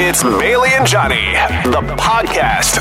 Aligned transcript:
It's 0.00 0.22
Bailey 0.22 0.68
and 0.74 0.86
Johnny, 0.86 1.32
the 1.64 1.82
podcast. 1.98 2.78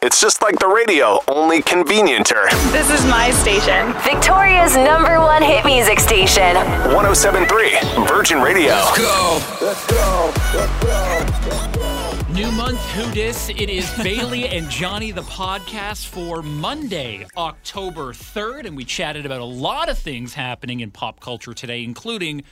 It's 0.00 0.18
just 0.22 0.40
like 0.40 0.58
the 0.58 0.66
radio, 0.66 1.20
only 1.28 1.60
convenienter. 1.60 2.48
This 2.72 2.88
is 2.90 3.04
my 3.04 3.30
station. 3.32 3.92
Victoria's 4.00 4.74
number 4.74 5.20
one 5.20 5.42
hit 5.42 5.66
music 5.66 6.00
station. 6.00 6.56
1073 6.94 8.06
Virgin 8.06 8.40
Radio. 8.40 8.68
Let's 8.70 8.96
go. 8.96 9.42
Let's 9.60 9.86
go. 9.86 10.32
Let's 10.54 11.76
go. 11.76 12.32
New 12.32 12.50
month, 12.52 12.80
who 12.92 13.12
dis? 13.12 13.50
It 13.50 13.68
is 13.68 13.92
Bailey 14.02 14.48
and 14.48 14.70
Johnny, 14.70 15.10
the 15.10 15.24
podcast 15.24 16.06
for 16.06 16.42
Monday, 16.42 17.26
October 17.36 18.14
3rd. 18.14 18.64
And 18.64 18.78
we 18.78 18.86
chatted 18.86 19.26
about 19.26 19.42
a 19.42 19.44
lot 19.44 19.90
of 19.90 19.98
things 19.98 20.32
happening 20.32 20.80
in 20.80 20.90
pop 20.90 21.20
culture 21.20 21.52
today, 21.52 21.84
including 21.84 22.44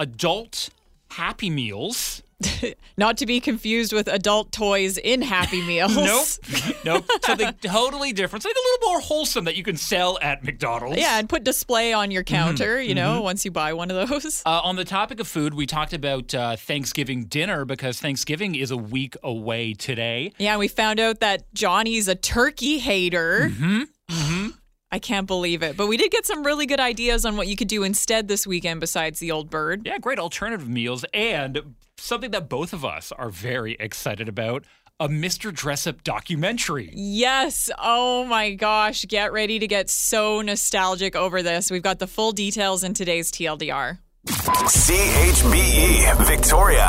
adult 0.00 0.70
Happy 1.12 1.48
Meals. 1.48 2.24
Not 2.96 3.16
to 3.18 3.26
be 3.26 3.40
confused 3.40 3.92
with 3.92 4.08
adult 4.08 4.52
toys 4.52 4.98
in 4.98 5.22
Happy 5.22 5.60
Meals. 5.66 5.96
Nope. 5.96 6.76
nope. 6.84 7.04
Something 7.24 7.52
totally 7.62 8.12
different. 8.12 8.42
Something 8.42 8.60
a 8.62 8.66
little 8.72 8.88
more 8.92 9.00
wholesome 9.00 9.44
that 9.44 9.56
you 9.56 9.62
can 9.62 9.76
sell 9.76 10.18
at 10.22 10.42
McDonald's. 10.44 10.98
Yeah, 10.98 11.18
and 11.18 11.28
put 11.28 11.44
display 11.44 11.92
on 11.92 12.10
your 12.10 12.20
Mm-hmm. 12.24 12.34
counter, 12.34 12.80
you 12.80 12.94
know, 12.94 13.22
once 13.22 13.44
you 13.44 13.50
buy 13.50 13.72
one 13.72 13.90
of 13.90 14.08
those. 14.08 14.42
Uh, 14.44 14.60
on 14.62 14.76
the 14.76 14.84
topic 14.84 15.20
of 15.20 15.26
food, 15.28 15.54
we 15.54 15.66
talked 15.66 15.92
about 15.92 16.34
uh, 16.34 16.54
Thanksgiving 16.56 17.24
dinner 17.24 17.64
because 17.64 17.98
Thanksgiving 17.98 18.54
is 18.54 18.70
a 18.70 18.76
week 18.76 19.16
away 19.22 19.72
today. 19.74 20.32
Yeah, 20.38 20.58
we 20.58 20.68
found 20.68 21.00
out 21.00 21.20
that 21.20 21.52
Johnny's 21.54 22.08
a 22.08 22.14
turkey 22.14 22.78
hater. 22.78 23.50
Mm-hmm. 23.50 24.48
I 24.92 24.98
can't 24.98 25.26
believe 25.26 25.62
it. 25.62 25.76
But 25.76 25.86
we 25.86 25.96
did 25.96 26.10
get 26.10 26.26
some 26.26 26.44
really 26.44 26.66
good 26.66 26.80
ideas 26.80 27.24
on 27.24 27.36
what 27.36 27.46
you 27.46 27.56
could 27.56 27.68
do 27.68 27.84
instead 27.84 28.28
this 28.28 28.46
weekend 28.46 28.80
besides 28.80 29.20
the 29.20 29.30
old 29.30 29.48
bird. 29.50 29.82
Yeah, 29.84 29.98
great 29.98 30.18
alternative 30.18 30.68
meals 30.68 31.04
and 31.14 31.74
something 31.96 32.30
that 32.32 32.48
both 32.48 32.72
of 32.72 32.84
us 32.84 33.12
are 33.12 33.30
very 33.30 33.76
excited 33.78 34.28
about 34.28 34.64
a 34.98 35.08
Mr. 35.08 35.50
Dressup 35.50 36.02
documentary. 36.02 36.90
Yes. 36.92 37.70
Oh 37.78 38.24
my 38.24 38.54
gosh. 38.54 39.06
Get 39.06 39.32
ready 39.32 39.58
to 39.58 39.66
get 39.66 39.88
so 39.88 40.42
nostalgic 40.42 41.16
over 41.16 41.42
this. 41.42 41.70
We've 41.70 41.82
got 41.82 42.00
the 42.00 42.06
full 42.06 42.32
details 42.32 42.84
in 42.84 42.92
today's 42.92 43.30
TLDR. 43.32 43.98
CHBE, 44.26 46.26
Victoria. 46.26 46.86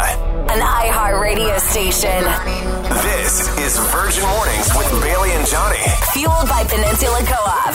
An 0.50 0.60
iHeart 0.60 1.22
radio 1.22 1.58
station. 1.60 2.24
This 3.02 3.48
is 3.58 3.78
Virgin 3.90 4.28
Mornings 4.28 4.70
with 4.76 4.92
Bailey 5.02 5.32
and 5.32 5.48
Johnny. 5.48 5.80
Fueled 6.12 6.50
by 6.50 6.66
Peninsula 6.66 7.22
Co 7.24 7.36
op. 7.36 7.74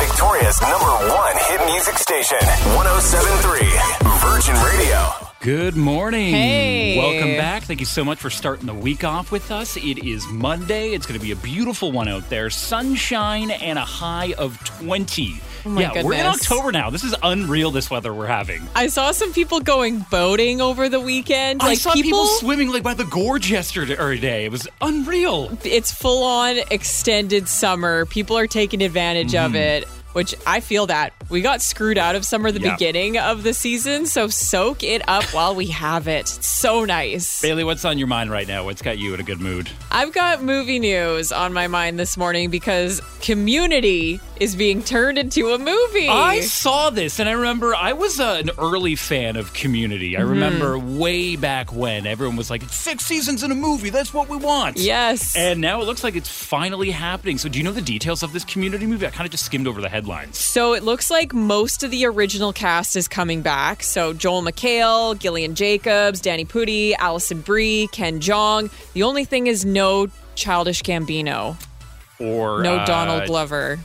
Victoria's 0.00 0.60
number 0.62 1.14
one 1.14 1.36
hit 1.48 1.64
music 1.66 1.96
station. 1.96 2.38
1073 2.74 3.60
Virgin 4.18 4.56
Radio. 4.64 5.12
Good 5.40 5.76
morning. 5.76 6.34
Hey. 6.34 6.98
Welcome 6.98 7.36
back. 7.36 7.62
Thank 7.62 7.78
you 7.78 7.86
so 7.86 8.04
much 8.04 8.18
for 8.18 8.30
starting 8.30 8.66
the 8.66 8.74
week 8.74 9.04
off 9.04 9.30
with 9.30 9.52
us. 9.52 9.76
It 9.76 10.04
is 10.04 10.26
Monday. 10.26 10.90
It's 10.92 11.06
going 11.06 11.20
to 11.20 11.24
be 11.24 11.30
a 11.30 11.36
beautiful 11.36 11.92
one 11.92 12.08
out 12.08 12.28
there. 12.30 12.50
Sunshine 12.50 13.52
and 13.52 13.78
a 13.78 13.84
high 13.84 14.34
of 14.38 14.58
20. 14.64 15.40
Oh 15.66 15.80
yeah, 15.80 16.02
we're 16.04 16.14
in. 16.14 16.26
October 16.26 16.70
now. 16.70 16.90
This 16.90 17.02
is 17.02 17.14
unreal, 17.22 17.72
this 17.72 17.90
weather 17.90 18.14
we're 18.14 18.26
having. 18.26 18.62
I 18.76 18.86
saw 18.86 19.10
some 19.10 19.32
people 19.32 19.58
going 19.60 19.98
boating 20.10 20.60
over 20.60 20.88
the 20.88 21.00
weekend. 21.00 21.60
I 21.60 21.68
like 21.68 21.78
saw 21.78 21.92
people, 21.92 22.24
swimming 22.26 22.70
like 22.70 22.84
by 22.84 22.94
the 22.94 23.04
gorge 23.04 23.50
yesterday. 23.50 24.44
It 24.44 24.52
was 24.52 24.68
unreal. 24.80 25.58
it's 25.64 25.92
full 25.92 26.22
on 26.22 26.58
extended 26.70 27.48
summer. 27.48 28.06
People 28.06 28.38
are 28.38 28.46
taking 28.46 28.80
advantage 28.80 29.34
of 29.34 29.52
mm-hmm. 29.52 29.56
it, 29.56 29.88
which 30.16 30.34
I 30.46 30.60
feel 30.60 30.86
that 30.86 31.12
we 31.28 31.42
got 31.42 31.60
screwed 31.60 31.98
out 31.98 32.14
of 32.16 32.24
summer 32.24 32.50
the 32.50 32.58
Yeah. 32.60 32.72
beginning 32.72 33.18
of 33.18 33.42
the 33.42 33.52
season. 33.52 34.06
So 34.06 34.28
soak 34.28 34.82
it 34.82 35.02
up 35.06 35.24
while 35.34 35.54
we 35.54 35.66
have 35.66 36.08
it. 36.08 36.20
It's 36.20 36.48
so 36.48 36.86
nice. 36.86 37.42
Bailey, 37.42 37.64
what's 37.64 37.84
on 37.84 37.98
your 37.98 38.06
mind 38.08 38.30
right 38.30 38.48
now? 38.48 38.64
What's 38.64 38.80
got 38.80 38.96
you 38.96 39.12
in 39.12 39.20
a 39.20 39.22
good 39.22 39.40
mood? 39.40 39.68
I've 39.90 40.14
got 40.14 40.42
movie 40.42 40.78
news 40.78 41.32
on 41.32 41.52
my 41.52 41.66
mind 41.68 41.98
this 41.98 42.16
morning 42.16 42.48
because 42.48 43.02
Community 43.20 44.18
is 44.40 44.56
being 44.56 44.82
turned 44.82 45.18
into 45.18 45.50
a 45.50 45.58
movie. 45.58 46.08
I 46.08 46.40
saw 46.40 46.88
this 46.90 47.18
and 47.18 47.28
I 47.28 47.32
remember 47.32 47.74
I 47.74 47.92
was 47.92 48.18
uh, 48.18 48.40
an 48.42 48.50
early 48.58 48.94
fan 48.96 49.36
of 49.36 49.52
Community. 49.52 50.16
I 50.16 50.20
Mm-hmm. 50.20 50.30
remember 50.30 50.78
way 50.78 51.36
back 51.36 51.72
when 51.74 52.06
everyone 52.06 52.36
was 52.36 52.48
like, 52.48 52.62
it's 52.62 52.74
six 52.76 53.04
seasons 53.04 53.42
in 53.42 53.50
a 53.50 53.54
movie. 53.54 53.90
That's 53.90 54.14
what 54.14 54.28
we 54.30 54.36
want. 54.38 54.78
yes. 54.78 55.36
And 55.36 55.60
now 55.60 55.82
it 55.82 55.84
looks 55.84 56.02
like 56.02 56.16
it's 56.16 56.28
finally 56.30 56.90
happening. 56.90 57.36
So, 57.38 57.48
do 57.50 57.58
you 57.58 57.64
know 57.64 57.72
the 57.72 57.82
details 57.82 58.22
of 58.22 58.32
this 58.32 58.44
Community 58.44 58.86
movie? 58.86 59.06
I 59.06 59.10
kind 59.10 59.26
of 59.26 59.30
just 59.30 59.44
skimmed 59.44 59.66
over 59.66 59.80
the 59.80 59.88
headlines. 59.88 60.05
So 60.32 60.72
it 60.74 60.82
looks 60.82 61.10
like 61.10 61.34
most 61.34 61.82
of 61.82 61.90
the 61.90 62.06
original 62.06 62.52
cast 62.52 62.96
is 62.96 63.08
coming 63.08 63.42
back. 63.42 63.82
So 63.82 64.12
Joel 64.12 64.42
McHale, 64.42 65.18
Gillian 65.18 65.54
Jacobs, 65.54 66.20
Danny 66.20 66.44
Pudi, 66.44 66.94
Alison 66.98 67.40
Brie, 67.40 67.88
Ken 67.92 68.20
Jeong. 68.20 68.70
The 68.94 69.02
only 69.02 69.24
thing 69.24 69.46
is 69.46 69.64
no 69.64 70.08
Childish 70.34 70.82
Gambino, 70.82 71.56
Or 72.20 72.62
no 72.62 72.76
uh, 72.76 72.86
Donald 72.86 73.26
Glover. 73.26 73.78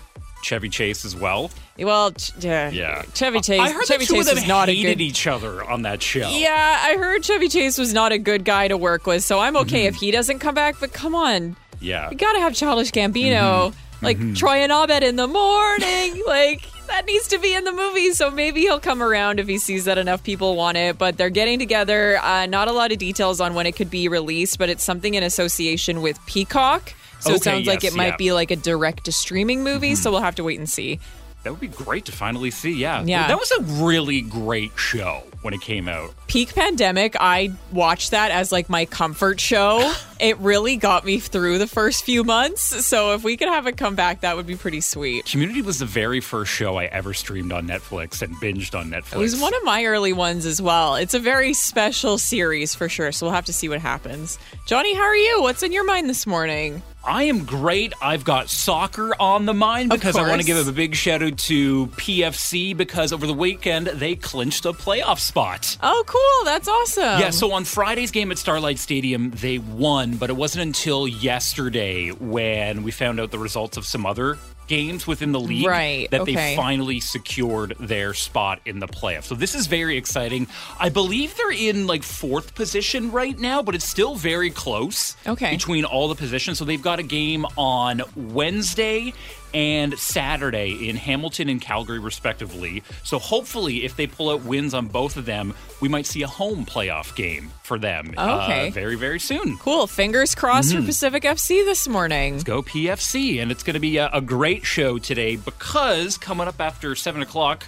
Chevy 0.44 0.70
Chase 0.70 1.06
as 1.06 1.16
well. 1.16 1.52
Well, 1.78 2.12
ch- 2.12 2.32
yeah, 2.40 2.70
Yeah. 2.72 3.04
Chevy 3.14 3.42
Chase. 3.42 3.60
I 3.60 3.72
heard 3.72 3.86
Chevy 3.86 4.06
the 4.06 4.08
two 4.08 4.14
Chase 4.16 4.22
of 4.28 4.36
them 4.36 4.36
was 4.44 4.48
not 4.48 4.70
a 4.70 4.74
hated 4.74 4.98
good. 4.98 5.04
each 5.04 5.28
other 5.28 5.64
on 5.64 5.84
that 5.84 6.02
show. 6.02 6.28
Yeah, 6.30 6.80
I 6.84 6.96
heard 6.98 7.24
Chevy 7.24 7.48
Chase 7.48 7.78
was 7.78 7.94
not 7.94 8.12
a 8.12 8.18
good 8.18 8.44
guy 8.44 8.68
to 8.68 8.76
work 8.78 9.06
with, 9.06 9.24
so 9.24 9.40
I'm 9.40 9.56
okay 9.58 9.86
if 9.86 9.96
he 9.96 10.12
doesn't 10.12 10.40
come 10.40 10.54
back. 10.56 10.76
But 10.80 10.94
come 10.94 11.14
on, 11.16 11.56
Yeah. 11.80 12.10
you 12.12 12.18
gotta 12.18 12.40
have 12.40 12.54
Childish 12.56 12.92
Gambino, 12.92 13.74
like 14.02 14.36
Troy 14.36 14.58
and 14.58 14.72
Abed 14.72 15.04
in 15.04 15.16
the 15.16 15.28
morning. 15.28 16.24
like 16.28 16.68
that 16.88 17.06
needs 17.06 17.28
to 17.30 17.40
be 17.40 17.54
in 17.54 17.64
the 17.64 17.72
movie. 17.72 18.12
So 18.12 18.30
maybe 18.32 18.62
he'll 18.62 18.80
come 18.80 19.02
around 19.02 19.40
if 19.40 19.48
he 19.48 19.58
sees 19.58 19.86
that 19.86 19.98
enough 19.98 20.24
people 20.24 20.56
want 20.56 20.78
it. 20.78 20.98
But 20.98 21.18
they're 21.18 21.30
getting 21.30 21.60
together. 21.60 22.18
Uh, 22.18 22.46
not 22.48 22.68
a 22.68 22.72
lot 22.72 22.92
of 22.92 22.98
details 22.98 23.40
on 23.40 23.54
when 23.54 23.66
it 23.66 23.76
could 23.76 23.90
be 23.90 24.08
released, 24.08 24.58
but 24.60 24.70
it's 24.70 24.84
something 24.84 25.14
in 25.14 25.24
association 25.24 26.02
with 26.02 26.24
Peacock. 26.26 26.94
So 27.20 27.32
it 27.32 27.36
Okay, 27.36 27.44
sounds 27.44 27.68
like 27.68 27.84
yes, 27.84 27.94
it 27.94 27.96
might 27.98 28.06
yeah. 28.08 28.16
be 28.18 28.34
like 28.34 28.50
a 28.52 28.56
direct 28.56 29.06
to 29.06 29.12
streaming 29.12 29.64
movie. 29.64 29.94
So 29.96 30.12
we'll 30.12 30.22
have 30.22 30.36
to 30.36 30.44
wait 30.44 30.58
and 30.58 30.68
see. 30.70 31.00
That 31.44 31.52
would 31.52 31.60
be 31.60 31.68
great 31.68 32.06
to 32.06 32.12
finally 32.12 32.52
see. 32.52 32.74
Yeah. 32.74 33.04
Yeah. 33.04 33.28
That 33.28 33.40
was 33.40 33.52
a 33.52 33.62
really 33.84 34.22
great 34.22 34.72
show 34.76 35.24
when 35.42 35.54
it 35.54 35.62
came 35.62 35.88
out. 35.88 36.14
Peak 36.28 36.54
pandemic, 36.54 37.16
I 37.20 37.52
watched 37.72 38.12
that 38.12 38.32
as 38.32 38.52
like 38.52 38.70
my 38.70 38.86
comfort 38.86 39.40
show. 39.40 39.94
it 40.20 40.38
really 40.38 40.78
got 40.78 41.04
me 41.04 41.20
through 41.20 41.58
the 41.58 41.68
first 41.68 42.04
few 42.04 42.24
months. 42.24 42.86
So 42.86 43.14
if 43.14 43.24
we 43.24 43.38
could 43.38 43.48
have 43.48 43.66
it 43.66 43.76
come 43.76 43.96
back, 43.96 44.22
that 44.22 44.36
would 44.36 44.46
be 44.46 44.56
pretty 44.56 44.82
sweet. 44.82 45.26
Community 45.26 45.64
was 45.64 45.80
the 45.80 45.86
very 45.86 46.20
first 46.20 46.52
show 46.52 46.78
I 46.78 46.86
ever 46.86 47.14
streamed 47.14 47.52
on 47.52 47.68
Netflix 47.68 48.22
and 48.22 48.36
binged 48.36 48.78
on 48.78 48.92
Netflix. 48.92 49.14
It 49.14 49.20
was 49.20 49.42
one 49.42 49.56
of 49.56 49.64
my 49.64 49.86
early 49.86 50.14
ones 50.14 50.46
as 50.46 50.62
well. 50.62 50.96
It's 50.96 51.16
a 51.16 51.20
very 51.20 51.54
special 51.54 52.20
series 52.20 52.76
for 52.76 52.88
sure. 52.88 53.12
So 53.12 53.26
we'll 53.26 53.34
have 53.34 53.46
to 53.46 53.54
see 53.54 53.68
what 53.68 53.82
happens. 53.82 54.38
Johnny, 54.68 54.94
how 54.94 55.02
are 55.04 55.16
you? 55.16 55.42
What's 55.42 55.64
in 55.64 55.72
your 55.72 55.86
mind 55.86 56.08
this 56.08 56.28
morning? 56.28 56.84
I 57.04 57.24
am 57.24 57.46
great. 57.46 57.94
I've 58.02 58.24
got 58.24 58.50
soccer 58.50 59.14
on 59.20 59.46
the 59.46 59.54
mind 59.54 59.90
because 59.90 60.16
I 60.16 60.28
want 60.28 60.42
to 60.42 60.46
give 60.46 60.68
a 60.68 60.72
big 60.72 60.96
shout 60.96 61.24
out 61.24 61.38
to 61.40 61.88
PFC 61.88 62.78
because 62.78 63.12
over 63.12 63.26
the 63.26 63.34
weekend 63.34 63.88
they 63.88 64.16
clinched 64.16 64.66
a 64.66 64.74
playoff 64.74 65.20
spot. 65.20 65.78
Oh, 65.82 66.04
cool. 66.06 66.46
That's 66.46 66.68
awesome. 66.68 67.20
Yeah, 67.20 67.32
so 67.32 67.52
on 67.54 67.66
Friday's 67.66 68.12
game 68.12 68.32
at 68.32 68.38
Starlight 68.38 68.78
Stadium, 68.78 69.32
they 69.32 69.58
won, 69.58 70.18
but 70.18 70.30
it 70.30 70.36
wasn't 70.36 70.64
until 70.64 71.08
yesterday 71.08 72.10
when 72.10 72.84
we 72.84 72.92
found 72.92 73.20
out 73.20 73.32
the 73.32 73.40
results 73.40 73.78
of 73.78 73.86
some 73.86 74.06
other 74.06 74.38
games 74.68 75.06
within 75.06 75.32
the 75.32 75.40
league 75.40 75.66
Right, 75.66 76.10
that 76.12 76.22
okay. 76.22 76.34
they 76.34 76.56
finally 76.56 77.00
secured 77.00 77.76
their 77.80 78.14
spot 78.14 78.62
in 78.66 78.80
the 78.80 78.88
playoffs. 78.88 79.26
So 79.26 79.36
this 79.36 79.54
is 79.56 79.68
very 79.68 79.98
exciting. 79.98 80.48
I 80.80 80.90
believe 80.90 81.36
they're 81.36 81.52
in 81.52 81.88
like 81.88 82.04
fourth 82.04 82.56
position 82.56 83.12
right 83.12 83.38
now, 83.38 83.62
but 83.62 83.76
it's 83.76 83.88
still 83.88 84.16
very 84.16 84.50
close 84.50 85.16
Okay. 85.28 85.52
between 85.52 85.84
all 85.86 86.08
the 86.08 86.16
positions. 86.16 86.58
So 86.58 86.66
they've 86.66 86.82
got 86.82 87.00
a 87.00 87.04
game 87.04 87.46
on 87.58 88.02
Wednesday 88.16 89.14
and 89.54 89.98
Saturday 89.98 90.90
in 90.90 90.96
Hamilton 90.96 91.50
and 91.50 91.60
Calgary, 91.62 92.00
respectively. 92.00 92.84
So 93.04 93.20
hopefully, 93.20 93.84
if 93.86 93.96
they 93.96 94.08
pull 94.08 94.30
out 94.30 94.44
wins 94.44 94.74
on 94.74 94.88
both 94.88 95.18
of 95.18 95.26
them, 95.26 95.54
we 95.82 95.90
might 95.90 96.06
see 96.06 96.22
a 96.22 96.28
home 96.28 96.66
playoff 96.66 97.16
game 97.16 97.52
for 97.64 97.78
them 97.80 98.14
uh, 98.18 98.42
Okay. 98.44 98.70
very, 98.72 98.96
very 98.96 99.20
soon. 99.20 99.58
Cool. 99.58 99.88
Fingers 99.88 100.36
crossed 100.36 100.72
Mm-hmm. 100.72 100.82
for 100.82 100.86
Pacific 100.88 101.24
FC 101.24 101.66
this 101.66 101.88
morning. 101.88 102.40
Go 102.40 102.62
PFC. 102.62 103.42
And 103.42 103.52
it's 103.52 103.64
going 103.64 103.74
to 103.74 103.80
be 103.80 103.98
a, 103.98 104.10
a 104.14 104.22
great 104.22 104.66
show 104.66 104.98
today 104.98 105.36
because 105.36 106.18
coming 106.18 106.48
up 106.48 106.60
after 106.62 106.96
7 106.96 107.22
o'clock, 107.22 107.68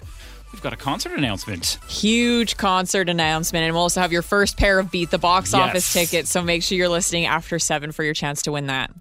we've 0.51 0.61
got 0.61 0.73
a 0.73 0.77
concert 0.77 1.13
announcement. 1.17 1.79
Huge 1.87 2.55
concert 2.57 3.09
announcement. 3.09 3.63
And 3.63 3.73
we'll 3.73 3.83
also 3.83 4.01
have 4.01 4.11
your 4.11 4.21
first 4.21 4.57
pair 4.57 4.79
of 4.79 4.91
Beat 4.91 5.09
the 5.11 5.17
Box 5.17 5.53
Office 5.53 5.91
tickets. 5.91 6.29
So 6.29 6.41
make 6.43 6.63
sure 6.63 6.77
you're 6.77 6.89
listening 6.89 7.25
after 7.25 7.57
seven 7.59 7.91
for 7.91 8.03
your 8.03 8.13
chance 8.13 8.43
to 8.43 8.51
win 8.51 8.67
that. 8.67 8.91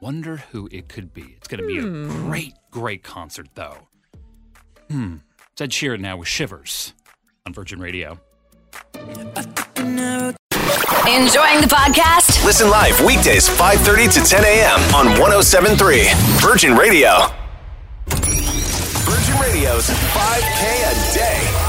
Wonder 0.00 0.36
who 0.52 0.68
it 0.70 0.88
could 0.88 1.12
be. 1.12 1.34
It's 1.36 1.48
going 1.48 1.60
to 1.60 1.66
be 1.66 1.80
Hmm. 1.80 2.10
a 2.10 2.14
great, 2.28 2.54
great 2.70 3.02
concert, 3.02 3.48
though. 3.54 3.88
Hmm. 4.90 5.16
It's 5.52 5.60
Ed 5.60 5.70
Sheeran 5.70 6.00
now 6.00 6.16
with 6.16 6.28
Shivers 6.28 6.94
on 7.46 7.52
Virgin 7.52 7.80
Radio. 7.80 8.20
Enjoying 11.08 11.60
the 11.62 11.68
podcast? 11.70 12.44
Listen 12.44 12.70
live 12.70 13.00
weekdays 13.04 13.48
5:30 13.48 14.08
to 14.08 14.20
10 14.20 14.44
a.m. 14.44 14.80
on 14.94 15.06
1073 15.18 16.08
Virgin 16.40 16.76
Radio. 16.76 17.26
Virgin 18.08 19.40
Radio's 19.40 19.88
5K 19.90 20.84
a 20.84 21.14
day. 21.14 21.67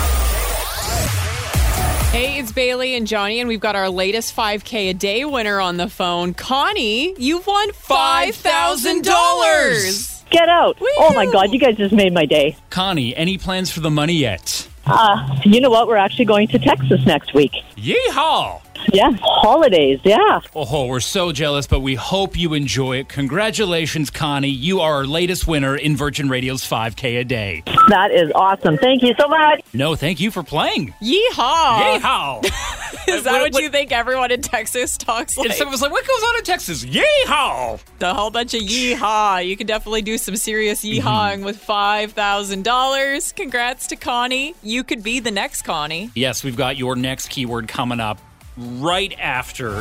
Hey, 2.11 2.39
it's 2.39 2.51
Bailey 2.51 2.95
and 2.95 3.05
Johnny, 3.05 3.39
and 3.39 3.47
we've 3.47 3.59
got 3.59 3.75
our 3.75 3.87
latest 3.87 4.35
5K 4.35 4.89
a 4.89 4.93
day 4.95 5.25
winner 5.25 5.59
on 5.59 5.77
the 5.77 5.87
phone. 5.87 6.33
Connie, 6.33 7.13
you've 7.19 7.45
won 7.45 7.69
$5,000. 7.69 10.29
Get 10.31 10.49
out. 10.49 10.75
Oh 10.81 11.11
my 11.13 11.27
God, 11.27 11.53
you 11.53 11.59
guys 11.59 11.77
just 11.77 11.93
made 11.93 12.11
my 12.11 12.25
day. 12.25 12.57
Connie, 12.71 13.15
any 13.15 13.37
plans 13.37 13.69
for 13.69 13.81
the 13.81 13.91
money 13.91 14.15
yet? 14.15 14.67
Uh, 14.87 15.37
you 15.45 15.61
know 15.61 15.69
what? 15.69 15.87
We're 15.87 15.97
actually 15.97 16.25
going 16.25 16.47
to 16.47 16.57
Texas 16.57 17.05
next 17.05 17.35
week. 17.35 17.51
Yeehaw! 17.77 18.59
Yeah, 18.93 19.11
holidays. 19.21 19.99
Yeah. 20.03 20.39
Oh, 20.55 20.87
we're 20.87 20.99
so 20.99 21.31
jealous, 21.31 21.67
but 21.67 21.81
we 21.81 21.95
hope 21.95 22.37
you 22.37 22.53
enjoy 22.53 22.97
it. 22.97 23.09
Congratulations, 23.09 24.09
Connie. 24.09 24.49
You 24.49 24.81
are 24.81 24.95
our 24.95 25.05
latest 25.05 25.47
winner 25.47 25.75
in 25.75 25.95
Virgin 25.95 26.29
Radio's 26.29 26.63
5K 26.63 27.19
a 27.19 27.23
day. 27.23 27.63
That 27.89 28.11
is 28.11 28.31
awesome. 28.33 28.77
Thank 28.77 29.03
you 29.03 29.13
so 29.19 29.27
much. 29.27 29.61
No, 29.73 29.95
thank 29.95 30.19
you 30.19 30.31
for 30.31 30.43
playing. 30.43 30.93
Yeehaw! 31.01 31.99
Yeehaw! 31.99 32.45
Is 33.07 33.23
that 33.23 33.51
what, 33.53 33.61
you 33.61 33.69
think 33.69 33.91
everyone 33.91 34.31
in 34.31 34.41
Texas 34.41 34.97
talks 34.97 35.37
like? 35.37 35.47
And 35.47 35.55
someone 35.55 35.71
was 35.71 35.81
like, 35.81 35.91
what 35.91 36.07
goes 36.07 36.23
on 36.23 36.37
in 36.37 36.43
Texas? 36.43 36.85
Yeehaw! 36.85 37.79
The 37.99 38.13
whole 38.13 38.29
bunch 38.29 38.53
of 38.53 38.61
yeehaw. 38.61 39.45
You 39.45 39.57
can 39.57 39.67
definitely 39.67 40.01
do 40.01 40.17
some 40.17 40.35
serious 40.35 40.83
mm-hmm. 40.83 41.07
yeehawing 41.07 41.45
with 41.45 41.63
$5,000. 41.65 43.35
Congrats 43.35 43.87
to 43.87 43.95
Connie. 43.95 44.55
You 44.61 44.83
could 44.83 45.03
be 45.03 45.19
the 45.19 45.31
next 45.31 45.63
Connie. 45.63 46.11
Yes, 46.15 46.43
we've 46.43 46.57
got 46.57 46.77
your 46.77 46.95
next 46.95 47.29
keyword 47.29 47.67
coming 47.67 47.99
up 47.99 48.19
right 48.59 49.17
after 49.19 49.79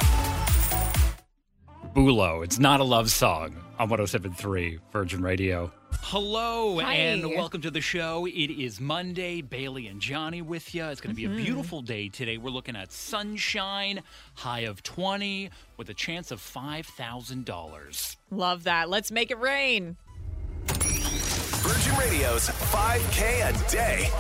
Bülow. 1.95 2.45
It's 2.45 2.59
not 2.59 2.79
a 2.81 2.85
love 2.85 3.11
song 3.11 3.57
on 3.79 3.89
1073 3.89 4.79
Virgin 4.93 5.23
Radio. 5.23 5.73
Hello 6.01 6.79
Hi. 6.79 6.95
and 6.95 7.27
welcome 7.27 7.61
to 7.63 7.71
the 7.71 7.81
show. 7.81 8.27
It 8.27 8.51
is 8.51 8.81
Monday. 8.81 9.41
Bailey 9.41 9.89
and 9.89 10.01
Johnny 10.01 10.43
with 10.43 10.75
you. 10.75 10.85
It's 10.85 11.01
going 11.01 11.15
to 11.15 11.17
be 11.17 11.25
a 11.25 11.29
mm-hmm. 11.29 11.45
beautiful 11.45 11.83
day 11.83 12.09
today. 12.09 12.39
We're 12.39 12.51
looking 12.51 12.77
at 12.77 12.93
sunshine, 12.93 14.03
high 14.35 14.61
of 14.61 14.83
20, 14.85 15.51
with 15.77 15.89
a 15.91 15.95
chance 15.95 16.31
of 16.31 16.41
$5,000. 16.41 18.17
Love 18.31 18.65
that. 18.65 18.89
Let's 18.89 19.11
make 19.11 19.31
it 19.31 19.41
rain. 19.41 19.97
Virgin 20.67 21.97
Radio's 21.97 22.49
5K 22.49 23.67
a 23.67 23.71
day. 23.71 24.11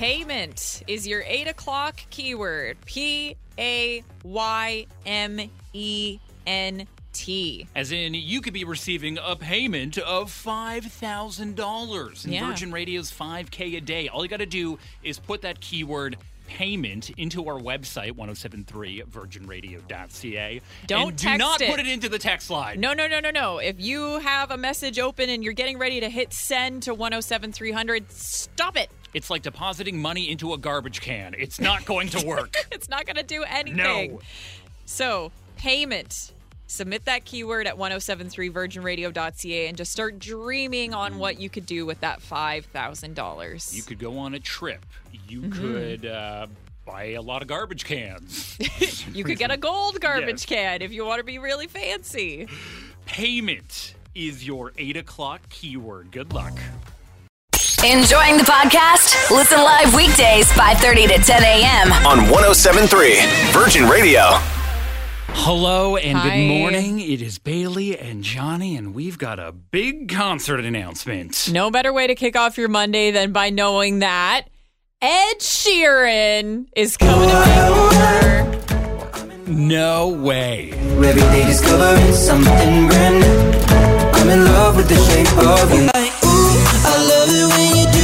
Payment 0.00 0.82
is 0.86 1.06
your 1.06 1.22
eight 1.26 1.46
o'clock 1.46 2.00
keyword. 2.08 2.78
P 2.86 3.36
A 3.58 4.02
Y 4.24 4.86
M 5.04 5.38
E 5.74 6.18
N 6.46 6.86
T. 7.12 7.68
As 7.76 7.92
in, 7.92 8.14
you 8.14 8.40
could 8.40 8.54
be 8.54 8.64
receiving 8.64 9.18
a 9.22 9.36
payment 9.36 9.98
of 9.98 10.30
$5,000 10.30 12.24
in 12.24 12.32
Yeah. 12.32 12.46
Virgin 12.46 12.72
Radio's 12.72 13.12
5K 13.12 13.76
a 13.76 13.80
day. 13.82 14.08
All 14.08 14.22
you 14.24 14.30
got 14.30 14.38
to 14.38 14.46
do 14.46 14.78
is 15.02 15.18
put 15.18 15.42
that 15.42 15.60
keyword 15.60 16.16
payment 16.50 17.10
into 17.10 17.46
our 17.48 17.60
website, 17.60 18.12
1073virginradio.ca. 18.12 20.60
Don't 20.86 21.08
and 21.08 21.16
do 21.16 21.38
not 21.38 21.60
it. 21.60 21.70
put 21.70 21.78
it 21.78 21.86
into 21.86 22.08
the 22.08 22.18
text 22.18 22.50
line. 22.50 22.80
No, 22.80 22.92
no, 22.92 23.06
no, 23.06 23.20
no, 23.20 23.30
no. 23.30 23.58
If 23.58 23.78
you 23.80 24.18
have 24.18 24.50
a 24.50 24.56
message 24.56 24.98
open 24.98 25.30
and 25.30 25.44
you're 25.44 25.52
getting 25.52 25.78
ready 25.78 26.00
to 26.00 26.10
hit 26.10 26.32
send 26.32 26.82
to 26.84 26.94
107300, 26.94 28.10
stop 28.10 28.76
it. 28.76 28.90
It's 29.14 29.30
like 29.30 29.42
depositing 29.42 30.00
money 30.02 30.28
into 30.30 30.52
a 30.52 30.58
garbage 30.58 31.00
can. 31.00 31.34
It's 31.38 31.60
not 31.60 31.84
going 31.84 32.08
to 32.10 32.26
work. 32.26 32.56
It's 32.72 32.88
not 32.88 33.04
going 33.04 33.16
to 33.16 33.22
do 33.22 33.42
anything. 33.44 33.76
no. 33.76 34.20
So, 34.86 35.30
payment. 35.56 36.32
Submit 36.70 37.06
that 37.06 37.24
keyword 37.24 37.66
at 37.66 37.76
1073virginradio.ca 37.76 39.66
and 39.66 39.76
just 39.76 39.90
start 39.90 40.20
dreaming 40.20 40.94
on 40.94 41.18
what 41.18 41.40
you 41.40 41.50
could 41.50 41.66
do 41.66 41.84
with 41.84 41.98
that 42.00 42.20
$5,000. 42.20 43.74
You 43.74 43.82
could 43.82 43.98
go 43.98 44.16
on 44.18 44.34
a 44.34 44.38
trip. 44.38 44.86
You 45.28 45.40
Mm-hmm. 45.40 45.50
could 45.60 46.06
uh, 46.06 46.46
buy 46.86 47.06
a 47.14 47.22
lot 47.22 47.42
of 47.42 47.48
garbage 47.48 47.84
cans. 47.84 48.56
You 49.12 49.24
could 49.24 49.38
get 49.38 49.50
a 49.50 49.56
gold 49.56 50.00
garbage 50.00 50.28
Yes. 50.28 50.44
can 50.46 50.82
if 50.82 50.92
you 50.92 51.04
want 51.04 51.18
to 51.18 51.24
be 51.24 51.38
really 51.40 51.66
fancy. 51.66 52.46
Payment 53.04 53.96
is 54.14 54.46
your 54.46 54.72
8 54.78 54.96
o'clock 54.96 55.40
keyword. 55.48 56.12
Good 56.12 56.32
luck. 56.32 56.56
Enjoying 57.84 58.36
the 58.36 58.44
podcast? 58.44 59.28
Listen 59.32 59.58
live 59.58 59.92
weekdays 59.96 60.46
5:30 60.52 61.08
to 61.08 61.18
10 61.18 61.42
a.m. 61.42 61.92
On 62.06 62.18
1073 62.30 63.18
Virgin 63.52 63.88
Radio. 63.88 64.38
Hello 65.34 65.96
and 65.96 66.18
Hi. 66.18 66.28
good 66.28 66.48
morning. 66.48 67.00
It 67.00 67.22
is 67.22 67.38
Bailey 67.38 67.98
and 67.98 68.22
Johnny, 68.22 68.76
and 68.76 68.94
we've 68.94 69.16
got 69.18 69.38
a 69.38 69.52
big 69.52 70.08
concert 70.10 70.60
announcement. 70.60 71.48
No 71.50 71.70
better 71.70 71.92
way 71.92 72.06
to 72.06 72.14
kick 72.14 72.36
off 72.36 72.58
your 72.58 72.68
Monday 72.68 73.10
than 73.10 73.32
by 73.32 73.50
knowing 73.50 74.00
that 74.00 74.42
Ed 75.00 75.38
Sheeran 75.38 76.66
is 76.76 76.96
coming 76.96 77.28
to 77.28 77.34
Vancouver. 77.36 78.46
No 79.52 80.08
way. 80.08 80.70
Every 80.72 81.20
day 81.22 81.46
discovering 81.46 82.12
something 82.12 82.88
brand 82.88 83.20
new. 83.20 83.50
I'm 84.20 84.28
in 84.28 84.44
love 84.44 84.76
with 84.76 84.88
the 84.88 84.96
shape 84.96 85.32
of 85.38 85.72
you. 85.72 85.86
Like, 85.86 86.12
ooh, 86.24 86.64
I 86.84 86.96
love 87.08 87.28
it 87.30 87.46
when 87.56 87.76
you 87.76 87.86
do 87.92 87.99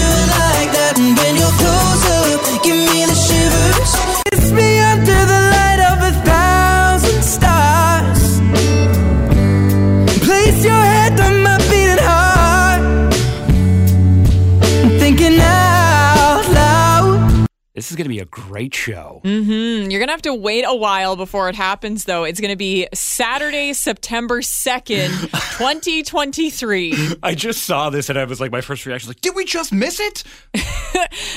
This 17.86 17.92
is 17.92 17.96
going 17.98 18.06
to 18.06 18.08
be 18.08 18.18
a 18.18 18.24
great 18.24 18.74
show. 18.74 19.20
Mm, 19.22 19.92
You're 19.92 20.00
going 20.00 20.08
to 20.08 20.12
have 20.12 20.22
to 20.22 20.34
wait 20.34 20.64
a 20.66 20.74
while 20.74 21.14
before 21.14 21.48
it 21.48 21.54
happens, 21.54 22.02
though. 22.02 22.24
It's 22.24 22.40
going 22.40 22.50
to 22.50 22.56
be 22.56 22.88
Saturday, 22.92 23.74
September 23.74 24.40
2nd, 24.40 25.30
2023. 25.58 26.94
I 27.22 27.36
just 27.36 27.62
saw 27.62 27.88
this 27.90 28.08
and 28.10 28.18
I 28.18 28.24
was 28.24 28.40
like, 28.40 28.50
my 28.50 28.60
first 28.60 28.84
reaction 28.86 29.08
was 29.08 29.14
like, 29.16 29.20
did 29.20 29.36
we 29.36 29.44
just 29.44 29.72
miss 29.72 30.00
it? 30.00 30.24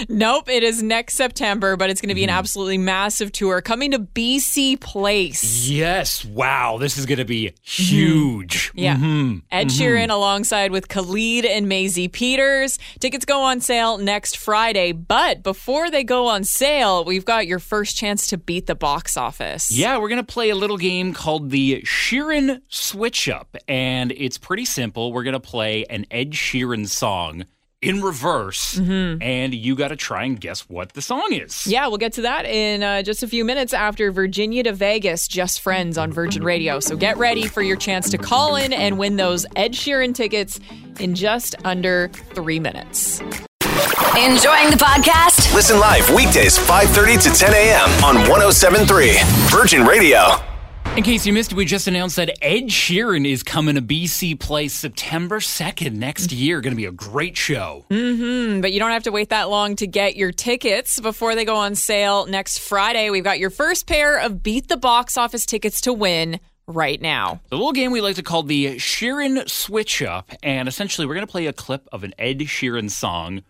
Nope, 0.08 0.50
it 0.50 0.64
is 0.64 0.82
next 0.82 1.16
September, 1.16 1.76
but 1.76 1.90
it's 1.90 2.00
going 2.02 2.10
to 2.10 2.16
be 2.16 2.24
an 2.24 2.30
absolutely 2.30 2.78
massive 2.78 3.32
tour 3.32 3.62
coming 3.62 3.92
to 3.92 4.00
BC 4.00 4.80
Place. 4.80 5.68
Yes. 5.70 6.24
Wow. 6.26 6.78
This 6.80 6.98
is 6.98 7.06
going 7.06 7.18
to 7.20 7.26
be 7.26 7.54
huge. 7.62 8.72
Yeah. 8.74 8.96
Mhm. 8.96 9.44
Ed 9.52 9.68
Sheeran 9.68 10.10
alongside 10.10 10.72
with 10.72 10.88
Khalid 10.88 11.46
and 11.46 11.68
Maisie 11.68 12.08
Peters. 12.08 12.80
Tickets 13.00 13.26
go 13.26 13.42
on 13.42 13.60
sale 13.62 13.98
next 13.98 14.38
Friday, 14.38 14.92
but 14.94 15.44
before 15.44 15.92
they 15.92 16.04
go 16.04 16.28
on 16.28 16.39
sale, 16.44 17.06
we've 17.06 17.26
got 17.26 17.48
your 17.48 17.60
first 17.60 17.98
chance 17.98 18.28
to 18.28 18.38
beat 18.38 18.68
the 18.68 18.76
box 18.76 19.18
office. 19.18 19.72
Yeah, 19.72 19.98
we're 19.98 20.10
going 20.10 20.24
to 20.26 20.32
play 20.34 20.50
a 20.50 20.56
little 20.56 20.78
game 20.78 21.14
called 21.14 21.50
the 21.50 21.82
Sheeran 21.84 22.62
Switch 22.70 23.30
Up. 23.30 23.56
And 23.68 24.12
it's 24.12 24.38
pretty 24.38 24.66
simple. 24.66 25.12
We're 25.14 25.24
going 25.24 25.34
to 25.34 25.40
play 25.40 25.86
an 25.86 26.06
Ed 26.12 26.32
Sheeran 26.32 26.88
song 26.88 27.46
in 27.82 28.02
reverse. 28.02 28.78
And 28.78 29.54
you 29.54 29.76
got 29.76 29.88
to 29.88 29.96
try 29.96 30.26
and 30.26 30.40
guess 30.40 30.68
what 30.68 30.94
the 30.94 31.02
song 31.02 31.32
is. 31.32 31.66
Yeah, 31.66 31.88
we'll 31.88 31.98
get 31.98 32.14
to 32.14 32.24
that 32.24 32.46
in 32.46 32.84
uh, 32.84 33.04
just 33.04 33.24
a 33.24 33.28
few 33.28 33.46
minutes 33.46 33.74
after 33.74 34.12
Virginia 34.12 34.64
to 34.64 34.74
Vegas, 34.74 35.28
Just 35.28 35.62
Friends 35.62 35.98
on 35.98 36.12
Virgin 36.12 36.44
Radio. 36.44 36.80
So 36.82 36.98
get 36.98 37.18
ready 37.18 37.48
for 37.48 37.62
your 37.62 37.78
chance 37.78 38.10
to 38.10 38.18
call 38.18 38.58
in 38.58 38.74
and 38.74 38.98
win 38.98 39.16
those 39.16 39.46
Ed 39.56 39.74
Sheeran 39.74 40.14
tickets 40.14 40.60
in 41.00 41.16
just 41.16 41.56
under 41.64 42.10
three 42.34 42.60
minutes. 42.60 43.22
Enjoying 44.18 44.72
the 44.72 44.76
podcast? 44.76 45.54
Listen 45.54 45.80
live 45.80 46.10
weekdays 46.10 46.58
5:30 46.58 47.22
to 47.22 47.30
10 47.30 47.54
a.m. 47.54 47.90
on 48.04 48.16
1073 48.28 49.20
Virgin 49.52 49.86
Radio. 49.86 50.32
In 50.98 51.04
case 51.04 51.28
you 51.28 51.32
missed 51.32 51.52
it, 51.52 51.56
we 51.56 51.64
just 51.64 51.88
announced 51.88 52.16
that 52.16 52.36
Ed 52.42 52.70
Sheeran 52.70 53.28
is 53.32 53.44
coming 53.44 53.76
to 53.76 53.84
BC 53.84 54.40
Place 54.40 54.74
September 54.74 55.40
2nd 55.40 55.94
next 55.94 56.32
year. 56.32 56.60
Going 56.60 56.72
to 56.72 56.76
be 56.76 56.86
a 56.86 56.92
great 56.92 57.38
show. 57.38 57.86
Mm-hmm, 57.92 58.62
but 58.62 58.74
you 58.74 58.80
don't 58.80 58.90
have 58.90 59.04
to 59.04 59.12
wait 59.12 59.30
that 59.30 59.48
long 59.48 59.76
to 59.76 59.86
get 59.86 60.16
your 60.16 60.32
tickets 60.32 61.00
before 61.00 61.36
they 61.36 61.46
go 61.46 61.56
on 61.56 61.76
sale 61.76 62.26
next 62.26 62.58
Friday. 62.58 63.12
We've 63.12 63.24
got 63.24 63.38
your 63.38 63.52
first 63.52 63.86
pair 63.86 64.18
of 64.20 64.42
Beat 64.42 64.70
the 64.70 64.78
Box 64.78 65.18
Office 65.18 65.46
tickets 65.46 65.82
to 65.82 65.94
win 65.94 66.40
right 66.66 67.00
now. 67.00 67.42
The 67.50 67.58
little 67.58 67.74
game 67.74 67.92
we 67.92 68.02
like 68.02 68.16
to 68.16 68.24
call 68.24 68.42
the 68.42 68.78
Sheeran 68.78 69.48
Switch 69.48 70.02
Up. 70.02 70.32
And 70.42 70.68
essentially, 70.68 71.06
we're 71.06 71.16
going 71.16 71.28
to 71.28 71.32
play 71.32 71.46
a 71.46 71.54
clip 71.54 71.88
of 71.92 72.04
an 72.04 72.16
Ed 72.18 72.40
Sheeran 72.40 72.90
song 72.90 73.44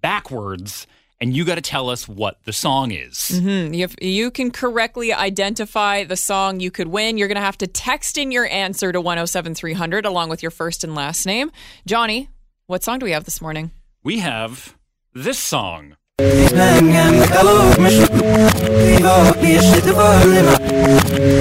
backwards. 0.00 0.86
And 1.20 1.36
you 1.36 1.44
got 1.44 1.56
to 1.56 1.60
tell 1.60 1.90
us 1.90 2.06
what 2.06 2.38
the 2.44 2.52
song 2.52 2.92
is. 2.92 3.32
Mm-hmm. 3.34 3.74
If 3.74 3.96
you 4.00 4.30
can 4.30 4.52
correctly 4.52 5.12
identify 5.12 6.04
the 6.04 6.16
song 6.16 6.60
you 6.60 6.70
could 6.70 6.86
win, 6.86 7.18
you're 7.18 7.26
going 7.26 7.34
to 7.34 7.40
have 7.40 7.58
to 7.58 7.66
text 7.66 8.18
in 8.18 8.30
your 8.30 8.46
answer 8.46 8.92
to 8.92 9.00
107300 9.00 10.06
along 10.06 10.28
with 10.28 10.42
your 10.42 10.52
first 10.52 10.84
and 10.84 10.94
last 10.94 11.26
name. 11.26 11.50
Johnny, 11.86 12.28
what 12.66 12.84
song 12.84 13.00
do 13.00 13.04
we 13.04 13.10
have 13.10 13.24
this 13.24 13.40
morning? 13.40 13.72
We 14.04 14.20
have 14.20 14.76
this 15.12 15.40
song. 15.40 15.96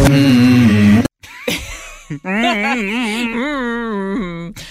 Hmm. 0.08 1.02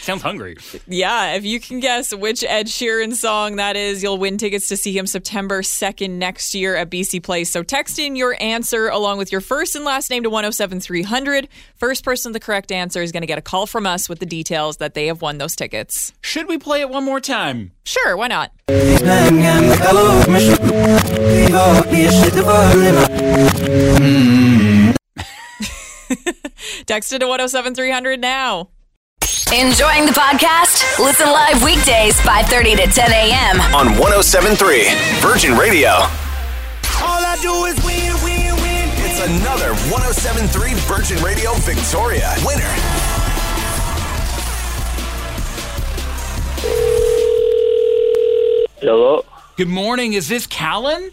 Sounds 0.00 0.22
hungry. 0.22 0.56
Yeah, 0.86 1.34
if 1.34 1.44
you 1.44 1.60
can 1.60 1.80
guess 1.80 2.14
which 2.14 2.42
Ed 2.42 2.66
Sheeran 2.66 3.12
song 3.12 3.56
that 3.56 3.76
is, 3.76 4.02
you'll 4.02 4.16
win 4.16 4.38
tickets 4.38 4.68
to 4.68 4.76
see 4.76 4.96
him 4.96 5.06
September 5.06 5.60
2nd 5.60 6.12
next 6.12 6.54
year 6.54 6.76
at 6.76 6.88
BC 6.88 7.22
Place. 7.22 7.50
So 7.50 7.62
text 7.62 7.98
in 7.98 8.16
your 8.16 8.38
answer 8.40 8.88
along 8.88 9.18
with 9.18 9.32
your 9.32 9.42
first 9.42 9.76
and 9.76 9.84
last 9.84 10.08
name 10.08 10.22
to 10.22 10.30
107300. 10.30 11.48
First 11.76 12.04
person 12.04 12.32
with 12.32 12.40
the 12.40 12.44
correct 12.44 12.72
answer 12.72 13.02
is 13.02 13.12
going 13.12 13.20
to 13.20 13.26
get 13.26 13.36
a 13.36 13.42
call 13.42 13.66
from 13.66 13.86
us 13.86 14.08
with 14.08 14.18
the 14.18 14.26
details 14.26 14.78
that 14.78 14.94
they 14.94 15.08
have 15.08 15.20
won 15.20 15.36
those 15.36 15.54
tickets. 15.54 16.14
Should 16.22 16.48
we 16.48 16.56
play 16.56 16.80
it 16.80 16.88
one 16.88 17.04
more 17.04 17.20
time? 17.20 17.72
Sure, 17.84 18.16
why 18.16 18.28
not? 18.28 18.50
Text 26.86 27.12
it 27.12 27.20
to 27.20 27.26
107300 27.26 28.20
now. 28.20 28.70
Enjoying 29.52 30.06
the 30.06 30.12
podcast? 30.12 30.98
Listen 30.98 31.28
live 31.30 31.62
weekdays 31.62 32.18
5:30 32.20 32.76
to 32.76 32.86
10 32.90 33.12
a.m. 33.12 33.60
on 33.74 33.96
1073 33.98 34.90
Virgin 35.20 35.56
Radio. 35.56 35.90
All 36.98 37.22
I 37.22 37.38
do 37.40 37.64
is 37.66 37.76
win, 37.84 38.12
win, 38.24 38.54
win. 38.62 38.88
It's 39.06 39.20
another 39.20 39.74
1073 39.90 40.74
Virgin 40.90 41.22
Radio 41.22 41.52
Victoria 41.62 42.34
winner. 42.44 42.74
Hello. 48.80 49.24
Good 49.56 49.68
morning. 49.68 50.12
Is 50.12 50.28
this 50.28 50.46
Callan? 50.46 51.10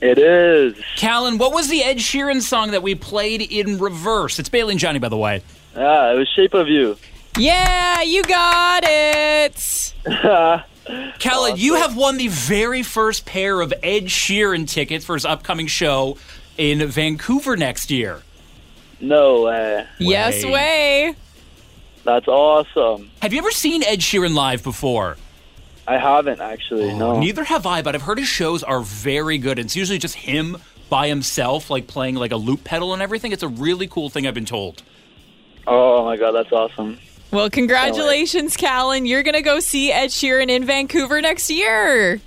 It 0.00 0.18
is. 0.18 0.74
Callan, 0.96 1.38
what 1.38 1.52
was 1.52 1.68
the 1.68 1.82
Ed 1.82 1.98
Sheeran 1.98 2.42
song 2.42 2.72
that 2.72 2.82
we 2.82 2.94
played 2.94 3.40
in 3.40 3.78
reverse? 3.78 4.38
It's 4.38 4.48
Bailey 4.48 4.72
and 4.72 4.80
Johnny, 4.80 4.98
by 4.98 5.08
the 5.08 5.16
way. 5.16 5.42
Ah, 5.76 6.12
it 6.12 6.16
was 6.16 6.28
Shape 6.28 6.54
of 6.54 6.68
You. 6.68 6.96
Yeah, 7.38 8.02
you 8.02 8.22
got 8.22 8.84
it. 8.86 9.94
Callan, 11.18 11.56
you 11.56 11.74
have 11.76 11.96
won 11.96 12.16
the 12.16 12.28
very 12.28 12.82
first 12.82 13.24
pair 13.24 13.60
of 13.60 13.72
Ed 13.82 14.04
Sheeran 14.04 14.68
tickets 14.68 15.04
for 15.04 15.14
his 15.14 15.24
upcoming 15.24 15.66
show 15.66 16.18
in 16.58 16.86
Vancouver 16.86 17.56
next 17.56 17.90
year. 17.90 18.22
No 19.00 19.42
way. 19.44 19.86
Yes, 19.98 20.44
way. 20.44 21.14
That's 22.04 22.28
awesome. 22.28 23.10
Have 23.22 23.32
you 23.32 23.38
ever 23.38 23.50
seen 23.50 23.82
Ed 23.82 24.00
Sheeran 24.00 24.34
live 24.34 24.62
before? 24.62 25.16
I 25.86 25.98
haven't 25.98 26.40
actually. 26.40 26.90
Oh, 26.90 26.96
no. 26.96 27.18
Neither 27.20 27.44
have 27.44 27.66
I, 27.66 27.82
but 27.82 27.94
I've 27.94 28.02
heard 28.02 28.18
his 28.18 28.28
shows 28.28 28.62
are 28.62 28.80
very 28.80 29.38
good. 29.38 29.58
It's 29.58 29.76
usually 29.76 29.98
just 29.98 30.14
him 30.14 30.56
by 30.88 31.08
himself, 31.08 31.70
like 31.70 31.86
playing 31.86 32.14
like 32.14 32.32
a 32.32 32.36
loop 32.36 32.64
pedal 32.64 32.92
and 32.92 33.02
everything. 33.02 33.32
It's 33.32 33.42
a 33.42 33.48
really 33.48 33.86
cool 33.86 34.10
thing 34.10 34.26
I've 34.26 34.34
been 34.34 34.44
told. 34.44 34.82
Oh 35.66 36.04
my 36.04 36.16
god, 36.16 36.32
that's 36.32 36.52
awesome. 36.52 36.98
Well, 37.30 37.50
congratulations, 37.50 38.56
Callan. 38.56 39.06
You're 39.06 39.22
going 39.22 39.34
to 39.34 39.42
go 39.42 39.58
see 39.58 39.90
Ed 39.90 40.08
Sheeran 40.08 40.50
in 40.50 40.64
Vancouver 40.64 41.20
next 41.20 41.50
year. 41.50 42.20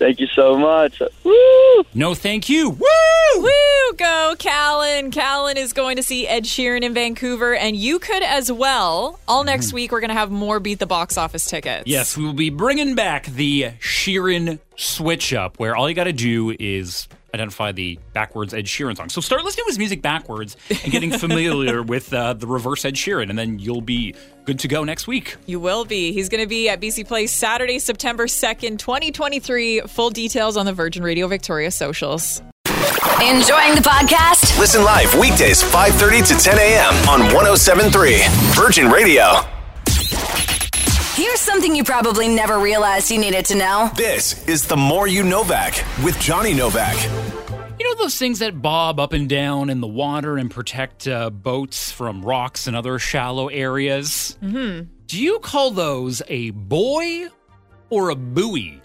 Thank 0.00 0.18
you 0.18 0.28
so 0.28 0.56
much. 0.56 1.02
Woo! 1.24 1.84
No, 1.92 2.14
thank 2.14 2.48
you. 2.48 2.70
Woo! 2.70 3.42
Woo! 3.42 3.92
Go, 3.98 4.34
Callan. 4.38 5.10
Callan 5.10 5.58
is 5.58 5.74
going 5.74 5.96
to 5.96 6.02
see 6.02 6.26
Ed 6.26 6.44
Sheeran 6.44 6.80
in 6.80 6.94
Vancouver, 6.94 7.54
and 7.54 7.76
you 7.76 7.98
could 7.98 8.22
as 8.22 8.50
well. 8.50 9.20
All 9.28 9.44
next 9.44 9.72
mm. 9.72 9.74
week, 9.74 9.92
we're 9.92 10.00
going 10.00 10.08
to 10.08 10.14
have 10.14 10.30
more 10.30 10.58
Beat 10.58 10.78
the 10.78 10.86
Box 10.86 11.18
Office 11.18 11.44
tickets. 11.44 11.84
Yes, 11.86 12.16
we 12.16 12.24
will 12.24 12.32
be 12.32 12.48
bringing 12.48 12.94
back 12.94 13.26
the 13.26 13.72
Sheeran 13.78 14.58
switch 14.74 15.34
up, 15.34 15.58
where 15.58 15.76
all 15.76 15.86
you 15.86 15.94
got 15.94 16.04
to 16.04 16.14
do 16.14 16.56
is 16.58 17.06
identify 17.34 17.72
the 17.72 17.98
backwards 18.12 18.54
Ed 18.54 18.64
Sheeran 18.64 18.96
song. 18.96 19.08
So 19.08 19.20
start 19.20 19.44
listening 19.44 19.64
to 19.66 19.70
his 19.70 19.78
music 19.78 20.02
backwards 20.02 20.56
and 20.68 20.92
getting 20.92 21.12
familiar 21.12 21.82
with 21.84 22.12
uh, 22.12 22.34
the 22.34 22.46
reverse 22.46 22.84
Ed 22.84 22.94
Sheeran, 22.94 23.30
and 23.30 23.38
then 23.38 23.58
you'll 23.58 23.80
be 23.80 24.14
good 24.44 24.58
to 24.60 24.68
go 24.68 24.84
next 24.84 25.06
week. 25.06 25.36
You 25.46 25.60
will 25.60 25.84
be. 25.84 26.12
He's 26.12 26.28
going 26.28 26.42
to 26.42 26.48
be 26.48 26.68
at 26.68 26.80
BC 26.80 27.06
Place 27.06 27.32
Saturday, 27.32 27.78
September 27.78 28.26
2nd, 28.26 28.78
2023. 28.78 29.80
Full 29.82 30.10
details 30.10 30.56
on 30.56 30.66
the 30.66 30.72
Virgin 30.72 31.02
Radio 31.02 31.28
Victoria 31.28 31.70
socials. 31.70 32.42
Enjoying 33.20 33.74
the 33.74 33.82
podcast? 33.84 34.58
Listen 34.58 34.82
live 34.82 35.14
weekdays 35.18 35.62
5:30 35.62 36.26
to 36.28 36.34
10 36.42 36.58
a.m. 36.58 36.94
on 37.08 37.20
1073 37.34 38.22
Virgin 38.54 38.90
Radio. 38.90 39.59
Here's 41.20 41.38
something 41.38 41.76
you 41.76 41.84
probably 41.84 42.28
never 42.28 42.58
realized 42.58 43.10
you 43.10 43.18
needed 43.18 43.44
to 43.44 43.54
know. 43.54 43.90
This 43.94 44.48
is 44.48 44.66
the 44.66 44.76
More 44.78 45.06
You 45.06 45.22
Novak 45.22 45.74
with 46.02 46.18
Johnny 46.18 46.54
Novak. 46.54 46.96
You 47.78 47.84
know 47.84 47.94
those 47.96 48.16
things 48.16 48.38
that 48.38 48.62
bob 48.62 48.98
up 48.98 49.12
and 49.12 49.28
down 49.28 49.68
in 49.68 49.82
the 49.82 49.86
water 49.86 50.38
and 50.38 50.50
protect 50.50 51.06
uh, 51.06 51.28
boats 51.28 51.92
from 51.92 52.22
rocks 52.24 52.66
and 52.66 52.74
other 52.74 52.98
shallow 52.98 53.48
areas? 53.48 54.38
Mm-hmm. 54.42 54.86
Do 55.08 55.22
you 55.22 55.40
call 55.40 55.72
those 55.72 56.22
a 56.26 56.52
buoy 56.52 57.28
or 57.90 58.08
a 58.08 58.16
buoy? 58.16 58.80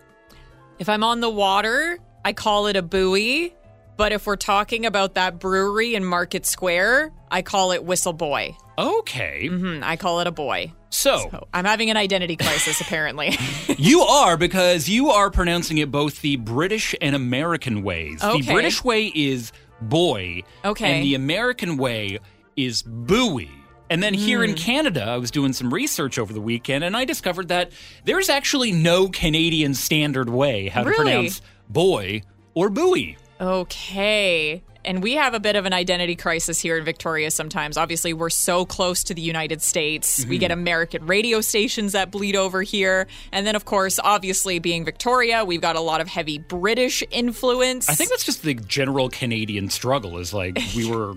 If 0.77 0.89
I'm 0.89 1.05
on 1.05 1.21
the 1.21 1.29
water, 1.29 1.99
I 2.25 2.33
call 2.33 2.67
it 2.67 2.75
a 2.75 2.81
buoy. 2.81 3.55
But 3.95 4.11
if 4.11 4.27
we're 4.27 4.35
talking 4.35 4.85
about 4.85 5.13
that 5.13 5.39
brewery 5.39 5.95
in 5.95 6.03
Market 6.03 6.45
Square, 6.45 7.13
I 7.31 7.43
call 7.43 7.71
it 7.71 7.85
Whistle 7.85 8.11
Buoy. 8.11 8.57
Okay. 8.77 9.47
Hmm, 9.47 9.79
I 9.85 9.95
call 9.95 10.19
it 10.19 10.27
a 10.27 10.31
boy. 10.31 10.73
So, 10.95 11.29
Oh, 11.33 11.39
I'm 11.53 11.65
having 11.65 11.89
an 11.89 11.97
identity 11.97 12.35
crisis, 12.35 12.79
apparently. 12.81 13.37
you 13.77 14.01
are 14.01 14.37
because 14.37 14.87
you 14.87 15.09
are 15.09 15.29
pronouncing 15.29 15.77
it 15.77 15.91
both 15.91 16.21
the 16.21 16.37
British 16.37 16.95
and 17.01 17.15
American 17.15 17.83
ways. 17.83 18.23
Okay. 18.23 18.41
The 18.41 18.53
British 18.53 18.83
way 18.83 19.07
is 19.13 19.51
boy. 19.81 20.43
Okay. 20.63 20.95
And 20.95 21.03
the 21.03 21.15
American 21.15 21.77
way 21.77 22.19
is 22.55 22.81
buoy. 22.81 23.49
And 23.89 24.01
then 24.01 24.13
here 24.15 24.39
Hmm. 24.43 24.51
in 24.51 24.55
Canada, 24.55 25.03
I 25.03 25.17
was 25.17 25.29
doing 25.31 25.53
some 25.53 25.71
research 25.73 26.17
over 26.17 26.33
the 26.33 26.41
weekend 26.41 26.83
and 26.83 26.95
I 26.97 27.05
discovered 27.05 27.49
that 27.49 27.71
there's 28.05 28.29
actually 28.29 28.71
no 28.71 29.09
Canadian 29.09 29.73
standard 29.75 30.29
way 30.29 30.69
how 30.69 30.83
to 30.83 30.89
Really? 30.89 31.03
pronounce 31.03 31.41
boy 31.69 32.21
or 32.55 32.69
buoy. 32.69 33.17
Okay. 33.39 34.63
And 34.85 35.01
we 35.01 35.13
have 35.13 35.33
a 35.33 35.39
bit 35.39 35.55
of 35.55 35.65
an 35.65 35.73
identity 35.73 36.15
crisis 36.15 36.59
here 36.59 36.77
in 36.77 36.85
Victoria 36.85 37.31
sometimes. 37.31 37.77
Obviously, 37.77 38.13
we're 38.13 38.29
so 38.29 38.65
close 38.65 39.03
to 39.05 39.13
the 39.13 39.21
United 39.21 39.61
States. 39.61 40.19
We 40.19 40.35
mm-hmm. 40.35 40.39
get 40.39 40.51
American 40.51 41.05
radio 41.05 41.41
stations 41.41 41.93
that 41.93 42.11
bleed 42.11 42.35
over 42.35 42.61
here. 42.61 43.07
And 43.31 43.45
then, 43.45 43.55
of 43.55 43.65
course, 43.65 43.99
obviously, 44.03 44.59
being 44.59 44.85
Victoria, 44.85 45.43
we've 45.43 45.61
got 45.61 45.75
a 45.75 45.81
lot 45.81 46.01
of 46.01 46.07
heavy 46.07 46.37
British 46.37 47.03
influence. 47.11 47.89
I 47.89 47.95
think 47.95 48.09
that's 48.09 48.25
just 48.25 48.43
the 48.43 48.53
general 48.53 49.09
Canadian 49.09 49.69
struggle 49.69 50.17
is 50.17 50.33
like 50.33 50.59
we 50.75 50.89
were 50.89 51.15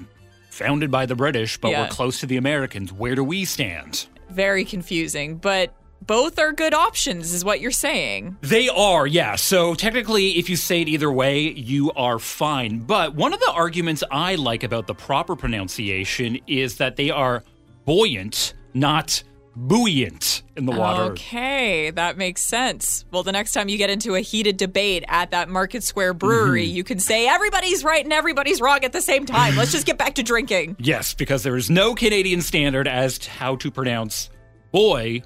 founded 0.50 0.90
by 0.90 1.06
the 1.06 1.14
British, 1.14 1.58
but 1.58 1.70
Yeah. 1.70 1.82
we're 1.82 1.88
close 1.88 2.20
to 2.20 2.26
the 2.26 2.36
Americans. 2.36 2.92
Where 2.92 3.14
do 3.14 3.22
we 3.22 3.44
stand? 3.44 4.06
very 4.30 4.64
confusing. 4.64 5.36
But 5.36 5.74
both 6.00 6.38
are 6.38 6.52
good 6.52 6.74
options, 6.74 7.32
is 7.34 7.44
what 7.44 7.60
you're 7.60 7.70
saying. 7.70 8.36
They 8.40 8.68
are, 8.68 9.06
yeah. 9.06 9.36
So 9.36 9.74
technically, 9.74 10.38
if 10.38 10.48
you 10.48 10.56
say 10.56 10.80
it 10.82 10.88
either 10.88 11.10
way, 11.12 11.50
you 11.50 11.92
are 11.92 12.18
fine. 12.18 12.78
But 12.80 13.14
one 13.14 13.32
of 13.34 13.40
the 13.40 13.50
arguments 13.52 14.02
I 14.10 14.36
like 14.36 14.62
about 14.62 14.86
the 14.86 14.94
proper 14.94 15.36
pronunciation 15.36 16.38
is 16.46 16.76
that 16.78 16.96
they 16.96 17.10
are 17.10 17.42
buoyant, 17.84 18.54
not 18.74 19.22
buoyant 19.56 20.42
in 20.56 20.66
the 20.66 20.72
water. 20.72 21.02
Okay, 21.12 21.90
that 21.90 22.16
makes 22.16 22.40
sense. 22.40 23.04
Well, 23.10 23.22
the 23.24 23.32
next 23.32 23.52
time 23.52 23.68
you 23.68 23.76
get 23.76 23.90
into 23.90 24.14
a 24.14 24.20
heated 24.20 24.56
debate 24.56 25.04
at 25.08 25.32
that 25.32 25.48
Market 25.48 25.82
Square 25.82 26.14
brewery, 26.14 26.66
Mm-hmm. 26.66 26.76
you 26.76 26.84
can 26.84 27.00
say 27.00 27.26
everybody's 27.28 27.82
right 27.84 28.02
and 28.04 28.12
everybody's 28.12 28.60
wrong 28.60 28.84
at 28.84 28.92
the 28.92 29.00
same 29.02 29.26
time. 29.26 29.56
Let's 29.56 29.72
just 29.72 29.84
get 29.86 29.98
back 29.98 30.14
to 30.14 30.22
drinking. 30.22 30.76
Yes, 30.88 31.12
because 31.12 31.42
there 31.42 31.56
is 31.56 31.68
no 31.68 31.94
Canadian 31.94 32.40
standard 32.40 32.86
as 32.88 33.18
to 33.18 33.30
how 33.30 33.56
to 33.56 33.70
pronounce 33.70 34.30
boy 34.72 35.22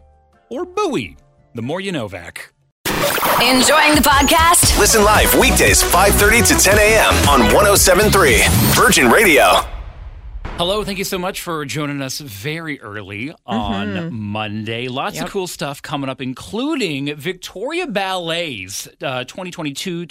or 0.52 0.64
buoy. 0.66 1.16
The 1.54 1.62
more 1.62 1.80
you 1.80 1.92
Novak. 1.92 2.52
Enjoying 3.42 3.94
the 3.96 4.02
podcast? 4.04 4.78
Listen 4.78 5.02
live 5.02 5.34
weekdays 5.34 5.82
5:30 5.82 6.46
to 6.48 6.54
10 6.54 6.78
a.m. 6.78 7.14
on 7.28 7.40
1073 7.54 8.42
Virgin 8.74 9.10
Radio. 9.10 9.44
Hello, 10.58 10.84
thank 10.84 10.98
you 10.98 11.04
so 11.04 11.18
much 11.18 11.40
for 11.40 11.64
joining 11.64 12.02
us 12.02 12.20
very 12.20 12.80
early 12.80 13.34
on 13.46 14.12
Monday. 14.12 14.86
Lots 14.86 15.20
of 15.20 15.30
cool 15.30 15.46
stuff 15.46 15.80
coming 15.82 16.10
up, 16.10 16.20
including 16.20 17.16
Victoria 17.16 17.86
Ballet's 17.86 18.86
uh, 19.02 19.24
2022 19.24 20.06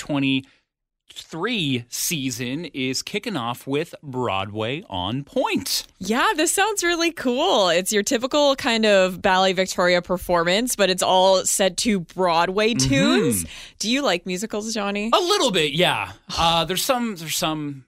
23 1.15 1.85
season 1.89 2.65
is 2.65 3.01
kicking 3.03 3.35
off 3.35 3.67
with 3.67 3.93
Broadway 4.01 4.83
on 4.89 5.23
Point. 5.23 5.85
Yeah, 5.99 6.27
this 6.35 6.53
sounds 6.53 6.83
really 6.83 7.11
cool. 7.11 7.69
It's 7.69 7.91
your 7.91 8.03
typical 8.03 8.55
kind 8.55 8.85
of 8.85 9.21
Ballet 9.21 9.53
Victoria 9.53 10.01
performance, 10.01 10.75
but 10.75 10.89
it's 10.89 11.03
all 11.03 11.43
set 11.45 11.77
to 11.77 11.99
Broadway 12.01 12.73
Mm-hmm. 12.73 12.89
tunes. 12.89 13.45
Do 13.79 13.89
you 13.89 14.01
like 14.01 14.25
musicals, 14.25 14.73
Johnny? 14.73 15.09
A 15.13 15.19
little 15.19 15.51
bit, 15.51 15.73
yeah. 15.73 16.13
Uh, 16.37 16.63
there's 16.65 16.83
some 16.83 17.15
there's 17.17 17.35
some 17.35 17.85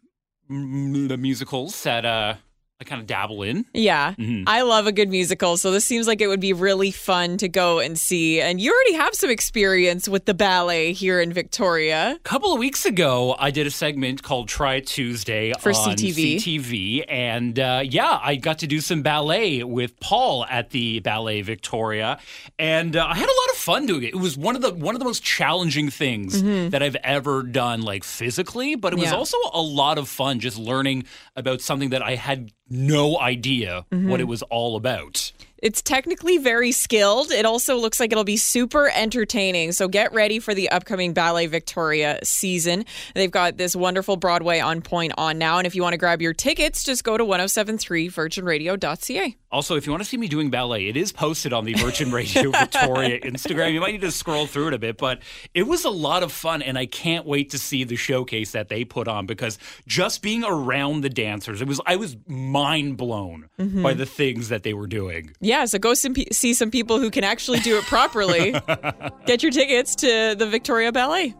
mm, 0.52 1.20
musicals 1.20 1.82
that 1.84 2.06
uh, 2.06 2.36
I 2.82 2.86
kind 2.86 3.00
of 3.00 3.08
dabble 3.08 3.44
in. 3.44 3.66
Yeah. 3.74 4.14
Mm-hmm. 4.18 4.44
I 4.48 4.64
love 4.64 4.88
a 4.88 4.92
good 4.92 5.08
musical. 5.10 5.56
So 5.58 5.72
this 5.72 5.86
seems 5.86 6.06
like 6.06 6.20
it 6.22 6.28
would 6.28 6.40
be 6.42 6.52
really 6.54 6.92
fun 6.92 7.38
to 7.38 7.48
go 7.48 7.80
and 7.80 7.98
see. 7.98 8.42
And 8.42 8.60
you 8.60 8.74
already 8.74 8.94
have 8.96 9.14
some 9.14 9.30
experience 9.30 10.10
with 10.10 10.26
the 10.26 10.34
ballet 10.34 10.92
here 10.92 11.22
in 11.22 11.32
Victoria. 11.32 12.14
A 12.18 12.20
couple 12.24 12.52
of 12.52 12.60
weeks 12.60 12.86
ago, 12.86 13.36
I 13.40 13.52
did 13.52 13.68
a 13.68 13.72
segment 13.72 14.24
called 14.24 14.50
Try 14.50 14.80
Tuesday 14.82 15.54
For 15.60 15.70
on 15.70 15.96
CTV. 15.96 16.36
CTV, 16.38 17.06
and 17.08 17.58
uh, 17.58 17.84
yeah, 17.86 18.20
I 18.22 18.36
got 18.36 18.60
to 18.60 18.68
do 18.68 18.82
some 18.82 19.02
ballet 19.02 19.64
with 19.64 19.98
Paul 20.02 20.46
at 20.50 20.72
the 20.72 21.00
Ballet 21.00 21.42
Victoria, 21.42 22.20
and 22.60 22.98
uh, 22.98 23.06
I 23.06 23.16
had 23.16 23.24
a 23.30 23.32
lot 23.32 23.50
of 23.52 23.56
fun 23.58 23.86
doing 23.86 24.04
it. 24.04 24.08
It 24.14 24.20
was 24.20 24.36
one 24.36 24.56
of 24.58 24.62
the 24.62 24.74
one 24.74 24.96
of 24.96 25.00
the 25.00 25.06
most 25.06 25.24
challenging 25.24 25.90
things 25.90 26.42
that 26.72 26.82
I've 26.84 26.98
ever 26.98 27.44
done, 27.44 27.82
like 27.84 28.04
physically, 28.04 28.76
but 28.76 28.92
it 28.92 28.98
was 28.98 29.04
Mm-hmm. 29.04 29.14
Yeah. 29.14 29.18
also 29.20 29.38
a 29.54 29.62
lot 29.62 29.98
of 29.98 30.08
fun 30.10 30.40
just 30.40 30.58
learning 30.58 31.04
about 31.36 31.60
something 31.62 31.90
that 31.90 32.02
I 32.02 32.16
had 32.16 32.52
no 32.70 33.20
idea 33.20 33.86
Mm-hmm. 33.92 34.10
what 34.10 34.20
it 34.20 34.26
was 34.26 34.42
all 34.44 34.76
about. 34.76 35.32
It's 35.64 35.82
technically 35.82 36.38
very 36.40 36.74
skilled. 36.74 37.32
It 37.32 37.46
also 37.46 37.78
looks 37.78 37.98
like 37.98 38.12
it'll 38.12 38.26
be 38.26 38.36
super 38.36 38.92
entertaining. 38.94 39.72
So 39.72 39.88
get 39.88 40.12
ready 40.12 40.40
for 40.40 40.54
the 40.54 40.68
upcoming 40.68 41.14
Ballet 41.14 41.48
Victoria 41.48 42.20
season. 42.22 42.84
They've 43.16 43.32
got 43.32 43.56
this 43.56 43.74
wonderful 43.74 44.18
Broadway 44.18 44.60
on 44.60 44.82
point 44.82 45.14
on 45.18 45.38
now. 45.38 45.60
And 45.60 45.66
if 45.66 45.74
you 45.74 45.82
want 45.82 45.94
to 45.94 45.98
grab 45.98 46.22
your 46.22 46.34
tickets, 46.34 46.84
just 46.84 47.06
go 47.06 47.18
to 47.18 47.24
1073virginradio.ca. 47.24 49.38
Also, 49.54 49.76
if 49.76 49.86
you 49.86 49.92
want 49.92 50.02
to 50.02 50.10
see 50.10 50.18
me 50.18 50.28
doing 50.28 50.50
ballet, 50.50 50.88
it 50.88 50.98
is 50.98 51.12
posted 51.12 51.54
on 51.54 51.64
the 51.64 51.76
Virgin 51.76 52.12
Radio 52.12 52.50
Victoria 52.50 53.20
Instagram. 53.22 53.72
You 53.72 53.82
might 53.82 53.92
need 53.92 54.02
to 54.02 54.10
scroll 54.10 54.48
through 54.48 54.70
it 54.70 54.74
a 54.74 54.80
bit, 54.80 54.98
but 54.98 55.22
it 55.54 55.68
was 55.68 55.86
a 55.86 55.92
lot 55.92 56.24
of 56.24 56.32
fun, 56.32 56.64
and 56.64 56.76
I 56.76 56.88
can't 56.88 57.28
wait 57.28 57.52
to 57.52 57.60
see 57.60 57.84
the 57.84 57.96
showcase 57.96 58.54
that 58.54 58.70
they 58.70 58.84
put 58.84 59.08
on 59.08 59.28
because 59.28 59.60
just 59.86 60.24
being 60.24 60.44
around 60.44 61.02
the 61.02 61.10
dancers, 61.10 61.62
it 61.62 61.68
was 61.68 61.80
I 61.86 61.98
was 61.98 62.18
mind 62.26 62.98
blown 62.98 63.48
mm-hmm. 63.60 63.84
by 63.84 63.94
the 63.94 64.08
things 64.08 64.50
that 64.50 64.64
they 64.64 64.74
were 64.74 64.88
doing. 64.88 65.36
Yeah, 65.40 65.53
so 65.66 65.80
go 65.80 65.94
some, 65.94 66.16
see 66.32 66.54
some 66.54 66.72
people 66.72 67.00
who 67.00 67.10
can 67.12 67.24
actually 67.24 67.60
do 67.60 67.78
it 67.78 67.84
properly. 67.86 68.52
Get 69.26 69.44
your 69.44 69.52
tickets 69.52 69.96
to 69.98 70.36
the 70.38 70.48
Victoria 70.48 70.92
Ballet. 70.92 71.36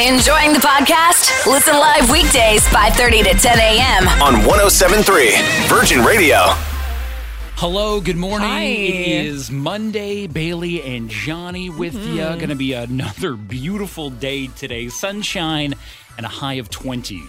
Enjoying 0.00 0.52
the 0.52 0.58
podcast? 0.58 1.46
Listen 1.46 1.74
live 1.74 2.10
weekdays 2.10 2.66
5:30 2.68 3.24
to 3.24 3.38
10 3.38 3.58
a.m. 3.58 4.08
On 4.22 4.34
1073 4.46 5.32
Virgin 5.68 6.04
Radio. 6.04 6.38
Hello, 7.56 8.00
good 8.00 8.16
morning. 8.16 8.48
Hi. 8.48 8.62
It 8.62 9.26
is 9.26 9.50
Monday. 9.50 10.26
Bailey 10.26 10.82
and 10.82 11.08
Johnny 11.08 11.70
with 11.70 11.94
you. 11.94 12.22
Going 12.22 12.48
to 12.48 12.56
be 12.56 12.72
another 12.72 13.34
beautiful 13.36 14.10
day 14.10 14.48
today. 14.48 14.88
Sunshine 14.88 15.74
and 16.16 16.26
a 16.26 16.28
high 16.28 16.54
of 16.54 16.70
20. 16.70 17.22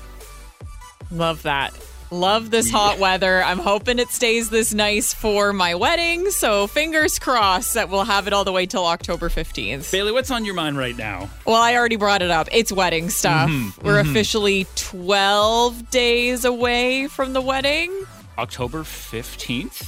Love 1.11 1.43
that. 1.43 1.73
Love 2.13 2.51
this 2.51 2.69
hot 2.69 2.99
weather. 2.99 3.43
I'm 3.43 3.57
hoping 3.57 3.97
it 3.97 4.09
stays 4.09 4.51
this 4.51 4.71
nice 4.71 5.15
for 5.15 5.51
my 5.51 5.73
wedding. 5.73 6.29
So 6.29 6.67
fingers 6.67 7.17
crossed 7.17 7.73
that 7.73 7.89
we'll 7.89 8.03
have 8.03 8.27
it 8.27 8.33
all 8.33 8.43
the 8.43 8.51
way 8.51 8.67
till 8.67 8.85
October 8.85 9.29
15th. 9.29 9.91
Bailey, 9.91 10.11
what's 10.11 10.29
on 10.29 10.45
your 10.45 10.53
mind 10.53 10.77
right 10.77 10.95
now? 10.95 11.31
Well, 11.43 11.59
I 11.59 11.75
already 11.75 11.95
brought 11.95 12.21
it 12.21 12.29
up. 12.29 12.47
It's 12.51 12.71
wedding 12.71 13.09
stuff. 13.09 13.49
Mm-hmm, 13.49 13.83
We're 13.83 13.99
mm-hmm. 13.99 14.11
officially 14.11 14.67
12 14.75 15.89
days 15.89 16.45
away 16.45 17.07
from 17.07 17.33
the 17.33 17.41
wedding. 17.41 17.91
October 18.37 18.83
15th? 18.83 19.83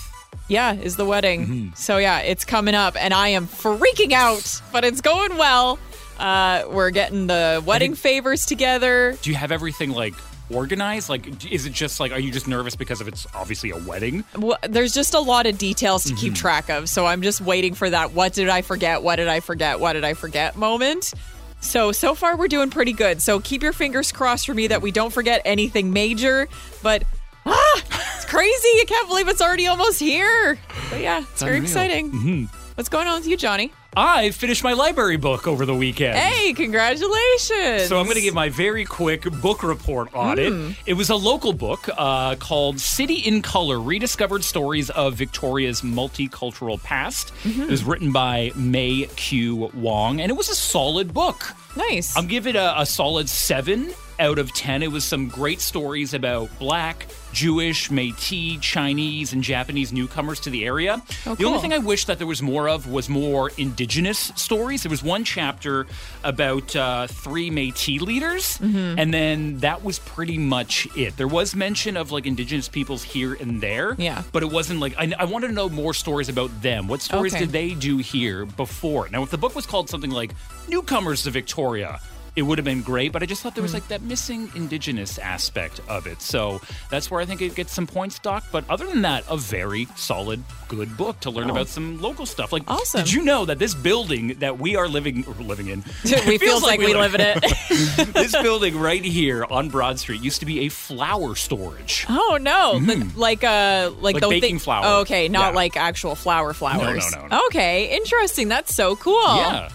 Yeah, 0.48 0.74
is 0.74 0.96
the 0.96 1.06
wedding. 1.06 1.46
Mm-hmm. 1.46 1.74
So 1.76 1.98
yeah, 1.98 2.22
it's 2.22 2.44
coming 2.44 2.74
up 2.74 2.96
and 3.00 3.14
I 3.14 3.30
am 3.30 3.46
freaking 3.46 4.14
out, 4.14 4.64
but 4.72 4.84
it's 4.84 5.02
going 5.02 5.38
well. 5.38 5.78
Uh, 6.20 6.64
we're 6.70 6.92
getting 6.92 7.28
the 7.28 7.62
wedding 7.66 7.96
favors 7.96 8.46
together. 8.46 9.18
Do 9.22 9.30
you 9.30 9.36
have 9.36 9.52
everything 9.52 9.92
like 9.92 10.14
organized? 10.50 11.10
Like, 11.10 11.46
is 11.46 11.66
it 11.66 11.74
just 11.74 12.00
like, 12.00 12.12
are 12.12 12.20
you 12.20 12.32
just 12.32 12.48
nervous 12.48 12.76
because 12.76 13.02
of 13.02 13.08
it's 13.08 13.28
obviously 13.34 13.72
a 13.72 13.78
wedding? 13.78 14.24
Well, 14.38 14.58
there's 14.68 14.94
just 14.94 15.14
a 15.14 15.20
lot 15.20 15.46
of 15.46 15.58
details 15.58 16.04
to 16.06 16.16
keep 16.16 16.34
track 16.36 16.70
of. 16.70 16.90
So 16.90 17.06
I'm 17.06 17.22
just 17.22 17.42
waiting 17.42 17.74
for 17.74 17.90
that 17.90 18.14
what 18.14 18.34
did 18.34 18.50
I 18.50 18.62
forget? 18.62 19.04
What 19.04 19.18
did 19.18 19.28
I 19.28 19.40
forget? 19.40 19.80
What 19.80 19.94
did 19.94 20.04
I 20.04 20.14
forget 20.14 20.56
moment. 20.56 21.14
So, 21.62 21.92
so 21.92 22.14
far 22.14 22.38
we're 22.38 22.48
doing 22.48 22.70
pretty 22.70 22.94
good. 22.94 23.22
So 23.22 23.40
keep 23.40 23.64
your 23.64 23.74
fingers 23.74 24.12
crossed 24.12 24.46
for 24.46 24.54
me 24.54 24.68
that 24.68 24.82
we 24.82 24.92
don't 24.92 25.12
forget 25.12 25.42
anything 25.46 25.92
major. 25.92 26.48
But 26.84 27.04
ah, 27.46 27.84
it's 28.16 28.26
crazy. 28.26 28.68
I 28.68 28.86
can't 28.88 29.08
believe 29.08 29.28
it's 29.28 29.42
already 29.42 29.68
almost 29.68 30.00
here. 30.00 30.60
But 30.90 31.02
yeah, 31.02 31.24
it's, 31.32 31.42
very 31.42 31.58
unreal. 31.58 31.72
exciting. 31.72 32.50
What's 32.76 32.90
going 32.90 33.08
on 33.08 33.20
with 33.20 33.28
you, 33.28 33.38
Johnny? 33.38 33.72
I 33.96 34.32
finished 34.32 34.62
my 34.62 34.74
library 34.74 35.16
book 35.16 35.48
over 35.48 35.66
the 35.66 35.74
weekend. 35.74 36.18
Hey, 36.18 36.52
congratulations. 36.52 37.88
So 37.88 37.98
I'm 37.98 38.04
going 38.04 38.18
to 38.18 38.22
give 38.22 38.34
my 38.34 38.50
very 38.50 38.84
quick 38.84 39.24
book 39.40 39.64
report 39.64 40.14
on 40.14 40.38
it. 40.38 40.76
It 40.86 40.96
was 40.96 41.10
a 41.10 41.16
local 41.16 41.54
book 41.54 41.88
uh, 41.98 42.36
called 42.36 42.82
"City 42.82 43.16
in 43.20 43.42
Color: 43.42 43.80
Rediscovered 43.80 44.44
Stories 44.44 44.90
of 44.90 45.14
Victoria's 45.14 45.84
Multicultural 45.84 46.84
Past." 46.84 47.32
It 47.46 47.70
was 47.70 47.86
written 47.86 48.12
by 48.12 48.52
May 48.56 49.08
Q 49.16 49.72
Wong, 49.74 50.20
and 50.20 50.30
it 50.30 50.36
was 50.36 50.50
a 50.50 50.56
solid 50.56 51.14
book. 51.14 51.54
nice. 51.78 52.18
I'm 52.18 52.28
giving 52.28 52.56
it 52.56 52.60
a, 52.60 52.82
a 52.82 52.86
solid 52.86 53.30
seven 53.30 53.94
out 54.20 54.40
of 54.40 54.54
ten. 54.54 54.84
It 54.84 54.92
was 54.92 55.04
some 55.04 55.28
great 55.28 55.62
stories 55.62 56.14
about 56.14 56.50
Black, 56.60 57.08
Jewish, 57.34 57.90
Métis, 57.90 58.62
Chinese, 58.62 59.34
and 59.34 59.44
Japanese 59.44 59.92
newcomers 59.92 60.40
to 60.42 60.50
the 60.50 60.66
area. 60.66 61.02
The 61.26 61.44
only 61.46 61.60
thing 61.60 61.74
I 61.74 61.80
wish 61.80 62.06
that 62.06 62.18
there 62.18 62.28
was 62.28 62.42
more 62.42 62.70
of 62.70 62.90
was 62.90 63.10
more 63.10 63.52
indigenous 63.58 64.32
stories. 64.36 64.84
There 64.84 64.90
was 64.90 65.04
one 65.04 65.24
chapter 65.26 65.86
about 66.24 66.76
uh, 66.76 67.08
three 67.08 67.50
Métis 67.50 68.02
leaders, 68.02 68.58
Mm-hmm. 68.60 69.00
and 69.00 69.14
then 69.14 69.60
that 69.60 69.84
was 69.84 70.00
pretty 70.00 70.38
much 70.38 70.88
it. 70.96 71.18
There 71.18 71.28
was 71.28 71.56
mention 71.56 71.98
of 71.98 72.12
like 72.12 72.26
indigenous 72.26 72.70
peoples 72.70 73.04
here 73.04 73.34
and 73.34 73.60
there, 73.62 73.96
Yeah. 73.98 74.24
but 74.32 74.44
it 74.44 74.52
wasn't 74.52 74.80
like 74.80 74.96
I, 74.98 75.14
I 75.20 75.26
wanted 75.26 75.48
to 75.48 75.54
know 75.54 75.68
more 75.70 75.94
stories 75.94 76.30
about 76.30 76.62
them. 76.62 76.88
What 76.88 77.02
stories 77.02 77.34
Okay. 77.34 77.44
did 77.46 77.52
they 77.52 77.74
do 77.74 77.98
here 77.98 78.46
before? 78.46 79.10
Now, 79.10 79.24
if 79.24 79.30
the 79.30 79.38
book 79.38 79.56
was 79.56 79.66
called 79.66 79.90
something 79.90 80.12
like 80.12 80.32
Newcomers 80.70 81.24
to 81.24 81.32
Victoria, 81.32 82.00
it 82.36 82.42
would 82.42 82.58
have 82.58 82.66
been 82.66 82.82
great, 82.82 83.12
but 83.12 83.24
I 83.24 83.26
just 83.26 83.42
thought 83.42 83.56
there 83.56 83.62
was 83.62 83.72
Hmm. 83.72 83.78
like 83.78 83.88
that 83.90 84.02
missing 84.02 84.52
indigenous 84.56 85.18
aspect 85.18 85.80
of 85.88 86.06
it. 86.08 86.22
So 86.22 86.60
that's 86.90 87.10
where 87.10 87.22
I 87.22 87.26
think 87.26 87.42
it 87.42 87.56
gets 87.56 87.74
some 87.74 87.88
points, 87.88 88.20
Doc. 88.20 88.44
But 88.52 88.70
other 88.70 88.86
than 88.86 89.02
that, 89.04 89.24
a 89.30 89.38
very 89.38 89.88
solid, 89.96 90.44
good 90.68 90.98
book 90.98 91.20
to 91.22 91.30
learn 91.32 91.50
about 91.50 91.68
some 91.68 92.02
local 92.02 92.26
stuff. 92.26 92.52
Like, 92.52 92.64
Oh. 92.68 92.76
Awesome. 92.76 93.02
did 93.04 93.14
you 93.14 93.24
know 93.24 93.46
that 93.46 93.58
this 93.60 93.74
building 93.74 94.36
that 94.40 94.60
we 94.60 94.76
are 94.76 94.88
living 94.88 95.24
living 95.40 95.68
in, 95.68 95.84
we 96.28 96.38
feels 96.38 96.62
like, 96.64 96.80
we 96.80 96.94
live 96.94 97.16
in 97.16 97.22
it. 97.22 97.42
this 98.14 98.32
building 98.42 98.78
right 98.78 99.04
here 99.04 99.46
on 99.50 99.70
Broad 99.70 99.98
Street 100.00 100.22
used 100.22 100.40
to 100.42 100.46
be 100.46 100.66
a 100.66 100.70
flower 100.70 101.36
storage. 101.36 102.06
Oh 102.10 102.38
no! 102.42 102.80
The- 102.80 103.10
like 103.16 103.44
uh, 103.44 103.92
like, 104.02 104.16
Like 104.16 104.24
the 104.24 104.28
baking 104.30 104.42
thing- 104.42 104.60
flour. 104.60 104.84
Oh, 104.86 105.00
okay, 105.02 105.28
not 105.30 105.52
Yeah. 105.54 105.56
like 105.56 105.78
actual 105.78 106.16
flour 106.16 106.54
flowers. 106.54 107.10
no, 107.16 107.28
no. 107.28 107.42
Okay, 107.48 107.96
interesting. 107.96 108.50
That's 108.50 108.76
so 108.76 108.96
cool. 108.98 109.14
Yeah. 109.38 109.70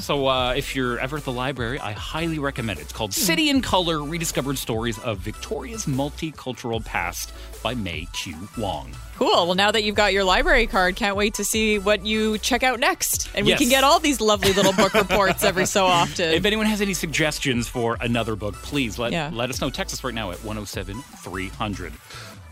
So 0.00 0.26
uh, 0.26 0.54
if 0.54 0.74
you're 0.74 0.98
ever 0.98 1.18
at 1.18 1.24
the 1.24 1.32
library, 1.32 1.78
I 1.78 1.92
highly 1.92 2.38
recommend 2.38 2.78
it. 2.78 2.82
It's 2.82 2.92
called 2.92 3.12
City 3.12 3.50
in 3.50 3.60
Color: 3.60 4.02
Rediscovered 4.02 4.56
Stories 4.58 4.98
of 5.00 5.18
Victoria's 5.18 5.84
Multicultural 5.86 6.84
Past 6.84 7.32
by 7.62 7.74
May 7.74 8.06
Q 8.12 8.34
Wong. 8.56 8.92
Cool. 9.16 9.28
Well, 9.46 9.54
now 9.54 9.70
that 9.70 9.84
you've 9.84 9.94
got 9.94 10.12
your 10.12 10.24
library 10.24 10.66
card, 10.66 10.96
can't 10.96 11.14
wait 11.14 11.34
to 11.34 11.44
see 11.44 11.78
what 11.78 12.04
you 12.04 12.38
check 12.38 12.62
out 12.62 12.80
next. 12.80 13.28
And 13.34 13.46
we 13.46 13.54
can 13.54 13.68
get 13.68 13.84
all 13.84 14.00
these 14.00 14.20
lovely 14.20 14.52
little 14.52 14.72
book 14.72 14.94
reports 14.94 15.44
every 15.44 15.66
so 15.66 15.84
often. 15.84 16.30
If 16.30 16.44
anyone 16.44 16.66
has 16.66 16.80
any 16.80 16.94
suggestions 16.94 17.68
for 17.68 17.96
another 18.00 18.34
book, 18.34 18.54
please 18.54 18.98
let 18.98 19.12
Yeah. 19.12 19.30
let 19.32 19.50
us 19.50 19.60
know. 19.60 19.70
Text 19.70 19.94
us 19.94 20.02
right 20.02 20.14
now 20.14 20.30
at 20.30 20.38
107 20.42 21.02
300. 21.22 21.92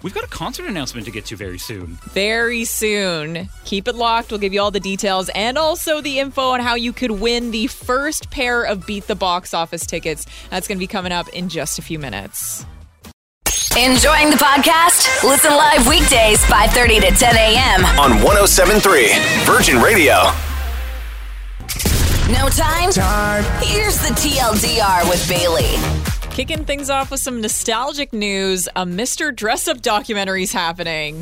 We've 0.03 0.15
got 0.15 0.25
a 0.25 0.29
concert 0.29 0.67
announcement 0.67 1.05
to 1.07 1.11
get 1.13 1.27
to 1.27 1.37
very 1.37 1.59
soon. 1.59 1.99
Very 2.13 2.65
soon. 2.65 3.51
Keep 3.65 3.87
it 3.87 3.95
locked. 3.95 4.31
We'll 4.31 4.41
give 4.41 4.55
you 4.55 4.61
all 4.61 4.71
the 4.71 4.81
details 4.81 5.29
and 5.35 5.59
also 5.59 6.01
the 6.01 6.19
info 6.19 6.51
on 6.51 6.61
how 6.61 6.75
you 6.75 6.93
could 6.93 7.11
win 7.11 7.51
the 7.51 7.67
first 7.67 8.31
pair 8.31 8.65
of 8.65 8.87
Beat 8.87 9.07
the 9.07 9.15
Box 9.15 9.53
Office 9.53 9.87
tickets. 9.87 10.27
That's 10.49 10.67
going 10.67 10.79
to 10.79 10.81
be 10.81 10.87
coming 10.87 11.13
up 11.13 11.29
in 11.29 11.51
just 11.51 11.79
a 11.79 11.83
few 11.83 11.99
minutes. 11.99 12.65
Enjoying 13.77 14.31
the 14.31 14.37
podcast? 14.37 15.23
Listen 15.23 15.53
live 15.53 15.87
weekdays 15.87 16.43
5:30 16.47 17.01
to 17.03 17.11
10 17.17 17.37
a.m. 17.37 17.85
On 18.01 18.23
1073 18.23 19.13
Virgin 19.45 19.81
Radio. 19.81 20.15
No 22.33 22.49
time? 22.49 22.91
Time. 22.91 23.45
Here's 23.63 23.99
the 23.99 24.15
TLDR 24.15 25.09
with 25.09 25.29
Bailey. 25.29 26.10
Kicking 26.31 26.65
things 26.65 26.89
off 26.89 27.11
with 27.11 27.21
some 27.21 27.41
nostalgic 27.41 28.13
news, 28.13 28.69
a 28.69 28.87
Mr. 28.87 29.35
Dress 29.35 29.69
Up 29.69 29.83
documentary 29.83 30.45
is 30.45 30.53
happening. 30.53 31.21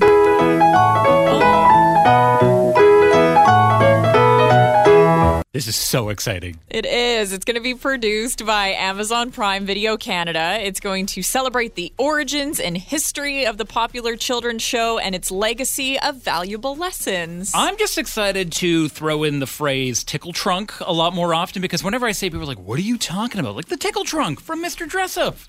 This 5.55 5.67
is 5.67 5.77
so 5.77 6.11
exciting. 6.11 6.59
It 6.69 6.85
is. 6.85 7.33
It's 7.33 7.47
going 7.47 7.55
to 7.55 7.63
be 7.63 7.75
produced 7.75 8.45
by 8.45 8.69
Amazon 8.73 9.31
Prime 9.31 9.65
Video 9.65 9.97
Canada. 9.97 10.59
It's 10.61 10.79
going 10.79 11.07
to 11.07 11.23
celebrate 11.23 11.75
the 11.75 11.91
origins 11.97 12.61
and 12.61 12.77
history 12.77 13.47
of 13.47 13.57
the 13.57 13.65
popular 13.65 14.15
children's 14.15 14.61
show 14.61 14.99
and 14.99 15.15
its 15.15 15.31
legacy 15.31 15.99
of 16.01 16.17
valuable 16.17 16.77
lessons. 16.77 17.53
I'm 17.55 17.79
just 17.79 17.97
excited 17.97 18.53
to 18.53 18.91
throw 18.91 19.25
in 19.25 19.39
the 19.39 19.47
phrase 19.47 20.05
tickle 20.05 20.35
trunk 20.35 20.75
a 20.81 20.93
lot 20.93 21.15
more 21.15 21.33
often 21.33 21.63
because 21.63 21.83
whenever 21.83 22.07
I 22.07 22.13
say 22.13 22.29
people 22.29 22.43
are 22.43 22.45
like, 22.45 22.59
what 22.59 22.79
are 22.79 22.83
you 22.83 22.99
talking 22.99 23.41
about? 23.41 23.57
Like 23.57 23.69
the 23.69 23.79
tickle 23.79 24.05
trunk 24.05 24.43
from 24.43 24.63
Mr. 24.63 24.87
Dressup. 24.87 25.49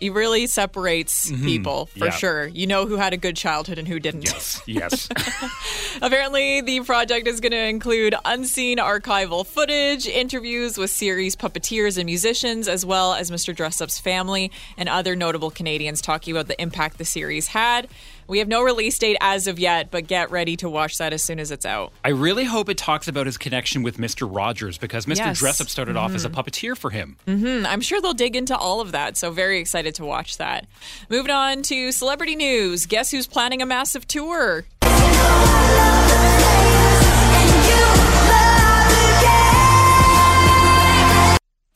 He 0.00 0.10
really 0.10 0.46
separates 0.46 1.30
people 1.30 1.86
for 1.86 1.98
Mm-hmm. 1.98 2.04
Yeah. 2.04 2.10
sure. 2.10 2.46
You 2.46 2.66
know 2.68 2.86
who 2.86 2.96
had 2.96 3.12
a 3.12 3.16
good 3.16 3.36
childhood 3.36 3.78
and 3.78 3.88
who 3.88 3.98
didn't. 3.98 4.24
Yes. 4.24 4.62
Yes. 4.66 5.08
Apparently, 6.00 6.60
the 6.60 6.80
project 6.80 7.26
is 7.26 7.40
going 7.40 7.52
to 7.52 7.58
include 7.66 8.14
unseen 8.24 8.78
archival 8.78 9.44
footage, 9.46 10.06
interviews 10.06 10.78
with 10.78 10.90
series 10.90 11.34
puppeteers 11.34 11.96
and 11.98 12.06
musicians, 12.06 12.68
as 12.68 12.84
well 12.86 13.14
as 13.14 13.30
Mr. 13.30 13.54
Dressup's 13.54 13.98
family 13.98 14.52
and 14.76 14.88
other 14.88 15.16
notable 15.16 15.50
Canadians 15.50 16.00
talking 16.00 16.32
about 16.34 16.46
the 16.48 16.60
impact 16.62 16.98
the 16.98 17.04
series 17.04 17.48
had. 17.48 17.88
We 18.28 18.38
have 18.40 18.48
no 18.48 18.62
release 18.62 18.98
date 18.98 19.16
as 19.20 19.46
of 19.46 19.58
yet, 19.58 19.90
but 19.90 20.06
get 20.06 20.30
ready 20.30 20.54
to 20.58 20.68
watch 20.68 20.98
that 20.98 21.14
as 21.14 21.22
soon 21.24 21.40
as 21.40 21.50
it's 21.50 21.64
out. 21.64 21.92
I 22.04 22.10
really 22.10 22.44
hope 22.44 22.68
it 22.68 22.76
talks 22.76 23.08
about 23.08 23.24
his 23.26 23.38
connection 23.38 23.82
with 23.82 23.96
Mr. 23.96 24.28
Rogers 24.30 24.76
because 24.76 25.06
Mr. 25.06 25.16
Yes. 25.16 25.40
Dressup 25.40 25.68
started 25.68 25.96
off 25.96 26.14
as 26.14 26.26
a 26.26 26.30
puppeteer 26.30 26.76
for 26.76 26.90
him. 26.90 27.16
Hmm, 27.24 27.64
I'm 27.66 27.80
sure 27.80 28.00
they'll 28.02 28.12
dig 28.12 28.36
into 28.36 28.56
all 28.56 28.82
of 28.82 28.92
that, 28.92 29.16
so 29.16 29.30
very 29.30 29.58
excited 29.58 29.94
to 29.96 30.04
watch 30.04 30.36
that. 30.36 30.66
Moving 31.08 31.32
on 31.32 31.62
to 31.62 31.90
celebrity 31.90 32.36
news. 32.36 32.84
Guess 32.86 33.10
who's 33.10 33.26
planning 33.26 33.62
a 33.62 33.66
massive 33.66 34.06
tour? 34.06 34.66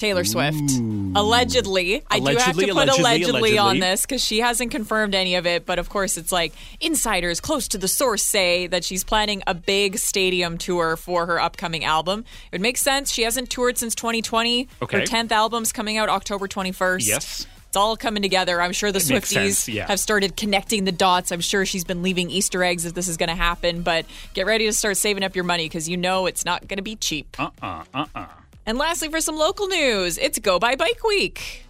Taylor 0.03 0.25
Swift. 0.25 0.73
Allegedly. 1.15 2.03
I 2.11 2.19
do 2.19 2.35
have 2.37 2.57
to 2.57 2.67
put 2.67 2.89
allegedly, 2.89 3.23
allegedly, 3.23 3.59
on 3.59 3.79
this 3.79 4.03
because 4.03 4.21
she 4.21 4.41
hasn't 4.41 4.73
confirmed 4.73 5.15
any 5.15 5.37
of 5.37 5.47
it. 5.47 5.65
But 5.65 5.79
of 5.79 5.89
course, 5.91 6.17
it's 6.17 6.33
like 6.33 6.53
insiders 6.81 7.41
close 7.41 7.69
to 7.69 7.79
the 7.79 7.87
source 7.87 8.25
say 8.25 8.67
that 8.67 8.83
she's 8.83 9.05
planning 9.05 9.45
a 9.47 9.55
big 9.55 9.99
stadium 9.99 10.59
tour 10.59 10.97
for 10.97 11.27
her 11.27 11.41
upcoming 11.41 11.85
album. 11.85 12.25
It 12.47 12.57
would 12.57 12.61
make 12.63 12.79
sense. 12.79 13.13
She 13.13 13.23
hasn't 13.23 13.49
toured 13.49 13.79
since 13.79 13.95
2020. 13.95 14.67
Okay. 14.83 14.99
Her 14.99 15.07
10th 15.07 15.31
album's 15.31 15.71
coming 15.71 15.99
out 15.99 16.09
October 16.09 16.49
21st. 16.49 17.07
Yes. 17.07 17.47
It's 17.69 17.77
all 17.77 17.97
coming 17.97 18.25
together. 18.25 18.61
I'm 18.61 18.73
sure 18.73 18.91
the 18.91 18.99
It 18.99 19.05
Swifties 19.05 19.73
yeah. 19.73 19.87
have 19.87 20.01
started 20.01 20.37
connecting 20.37 20.83
the 20.83 20.93
dots. 20.93 21.31
I'm 21.31 21.41
sure 21.41 21.65
she's 21.65 21.85
been 21.85 22.03
leaving 22.03 22.29
Easter 22.29 22.65
eggs 22.65 22.87
if 22.87 22.95
this 22.95 23.07
is 23.07 23.17
going 23.17 23.29
to 23.29 23.37
happen. 23.37 23.83
But 23.83 24.05
get 24.35 24.47
ready 24.47 24.67
to 24.67 24.73
start 24.73 24.97
saving 24.97 25.23
up 25.23 25.37
your 25.37 25.45
money 25.45 25.67
because 25.67 25.89
you 25.89 25.97
know 25.97 26.27
it's 26.27 26.45
not 26.45 26.67
going 26.67 26.79
to 26.79 26.83
be 26.83 26.97
cheap. 26.97 27.37
Uh 27.39 27.51
uh 27.63 27.85
uh 27.95 28.07
uh. 28.17 28.27
And 28.65 28.79
lastly, 28.79 29.09
for 29.09 29.21
some 29.21 29.37
local 29.37 29.67
news, 29.67 30.19
it's 30.19 30.39
Go 30.39 30.59
By 30.59 30.77
Bike 30.77 31.03
Week. 31.03 31.67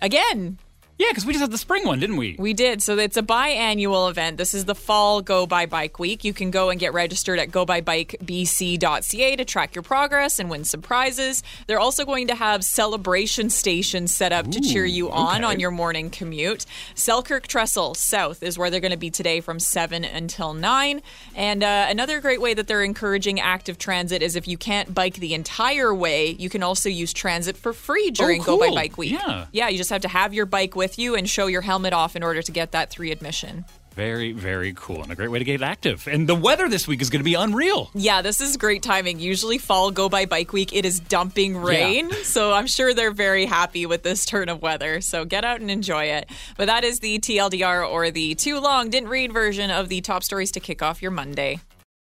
Again, 0.00 0.58
Yeah, 0.98 1.08
because 1.10 1.26
we 1.26 1.34
just 1.34 1.42
had 1.42 1.50
the 1.50 1.58
spring 1.58 1.84
one, 1.84 2.00
didn't 2.00 2.16
we? 2.16 2.36
we 2.38 2.54
did. 2.54 2.82
So 2.82 2.96
it's 2.96 3.18
a 3.18 3.22
biannual 3.22 4.08
event. 4.08 4.38
This 4.38 4.54
is 4.54 4.64
the 4.64 4.74
fall 4.74 5.20
Go 5.20 5.46
By 5.46 5.66
Bike 5.66 5.98
Week. 5.98 6.24
You 6.24 6.32
can 6.32 6.50
go 6.50 6.70
and 6.70 6.80
get 6.80 6.94
registered 6.94 7.38
at 7.38 7.50
gobybikebc.ca 7.50 9.36
to 9.36 9.44
track 9.44 9.74
your 9.74 9.82
progress 9.82 10.38
and 10.38 10.48
win 10.48 10.64
some 10.64 10.80
prizes. 10.80 11.42
They're 11.66 11.78
also 11.78 12.06
going 12.06 12.28
to 12.28 12.34
have 12.34 12.64
celebration 12.64 13.50
stations 13.50 14.10
set 14.14 14.32
up 14.32 14.50
to 14.50 14.60
cheer 14.60 14.86
you 14.86 15.10
on 15.10 15.44
okay. 15.44 15.44
on 15.44 15.60
your 15.60 15.70
morning 15.70 16.08
commute. 16.08 16.64
Selkirk 16.94 17.46
Trestle 17.46 17.94
South 17.94 18.42
is 18.42 18.56
where 18.56 18.70
they're 18.70 18.80
going 18.80 18.90
to 18.90 18.96
be 18.96 19.10
today 19.10 19.40
from 19.40 19.60
7 19.60 20.02
until 20.02 20.54
9. 20.54 21.02
And 21.34 21.62
uh, 21.62 21.86
another 21.90 22.22
great 22.22 22.40
way 22.40 22.54
that 22.54 22.68
they're 22.68 22.82
encouraging 22.82 23.38
active 23.38 23.76
transit 23.76 24.22
is 24.22 24.34
if 24.34 24.48
you 24.48 24.56
can't 24.56 24.94
bike 24.94 25.16
the 25.16 25.34
entire 25.34 25.94
way, 25.94 26.30
you 26.30 26.48
can 26.48 26.62
also 26.62 26.88
use 26.88 27.12
transit 27.12 27.58
for 27.58 27.74
free 27.74 28.10
during 28.10 28.40
Go 28.40 28.58
By. 28.58 28.70
Bike 28.70 28.96
Week. 28.96 29.12
Yeah. 29.12 29.46
Yeah, 29.52 29.68
you 29.68 29.76
just 29.76 29.90
have 29.90 30.02
to 30.02 30.08
have 30.08 30.32
your 30.32 30.46
bike 30.46 30.74
with 30.74 30.85
you 30.94 31.14
and 31.14 31.28
show 31.28 31.46
your 31.46 31.62
helmet 31.62 31.92
off 31.92 32.16
in 32.16 32.22
order 32.22 32.42
to 32.42 32.52
get 32.52 32.72
that 32.72 32.90
three 32.90 33.10
admission. 33.10 33.64
Very, 33.96 34.32
very 34.32 34.74
cool. 34.76 35.02
And 35.02 35.10
a 35.10 35.14
great 35.14 35.30
way 35.30 35.38
to 35.38 35.44
get 35.44 35.62
active. 35.62 36.06
And 36.06 36.28
the 36.28 36.34
weather 36.34 36.68
this 36.68 36.86
week 36.86 37.00
is 37.00 37.08
going 37.08 37.20
to 37.20 37.24
be 37.24 37.32
unreal. 37.32 37.90
Yeah, 37.94 38.20
this 38.20 38.42
is 38.42 38.58
great 38.58 38.82
timing. 38.82 39.18
Usually, 39.18 39.56
fall 39.56 39.90
go 39.90 40.10
by 40.10 40.26
bike 40.26 40.52
week, 40.52 40.74
it 40.74 40.84
is 40.84 41.00
dumping 41.00 41.56
rain. 41.56 42.12
So 42.22 42.52
I'm 42.52 42.66
sure 42.66 42.92
they're 42.92 43.10
very 43.10 43.46
happy 43.46 43.86
with 43.86 44.02
this 44.02 44.26
turn 44.26 44.50
of 44.50 44.60
weather. 44.60 45.00
So 45.00 45.24
get 45.24 45.46
out 45.46 45.60
and 45.62 45.70
enjoy 45.70 46.04
it. 46.04 46.28
But 46.58 46.66
that 46.66 46.84
is 46.84 47.00
the 47.00 47.18
TLDR 47.18 47.90
or 47.90 48.10
the 48.10 48.34
too 48.34 48.60
long 48.60 48.90
didn't 48.90 49.08
read 49.08 49.32
version 49.32 49.70
of 49.70 49.88
the 49.88 50.02
top 50.02 50.22
stories 50.22 50.50
to 50.52 50.60
kick 50.60 50.82
off 50.82 51.00
your 51.00 51.10
Monday. 51.10 51.60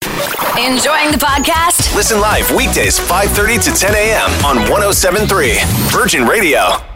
Enjoying 0.02 1.12
the 1.12 1.18
podcast? 1.20 1.94
Listen 1.94 2.20
live 2.20 2.50
weekdays 2.50 2.98
5:30 2.98 3.62
to 3.62 3.70
10 3.72 3.94
a.m. 3.94 4.30
on 4.44 4.56
1073 4.70 5.60
Virgin 5.90 6.26
Radio. 6.26 6.95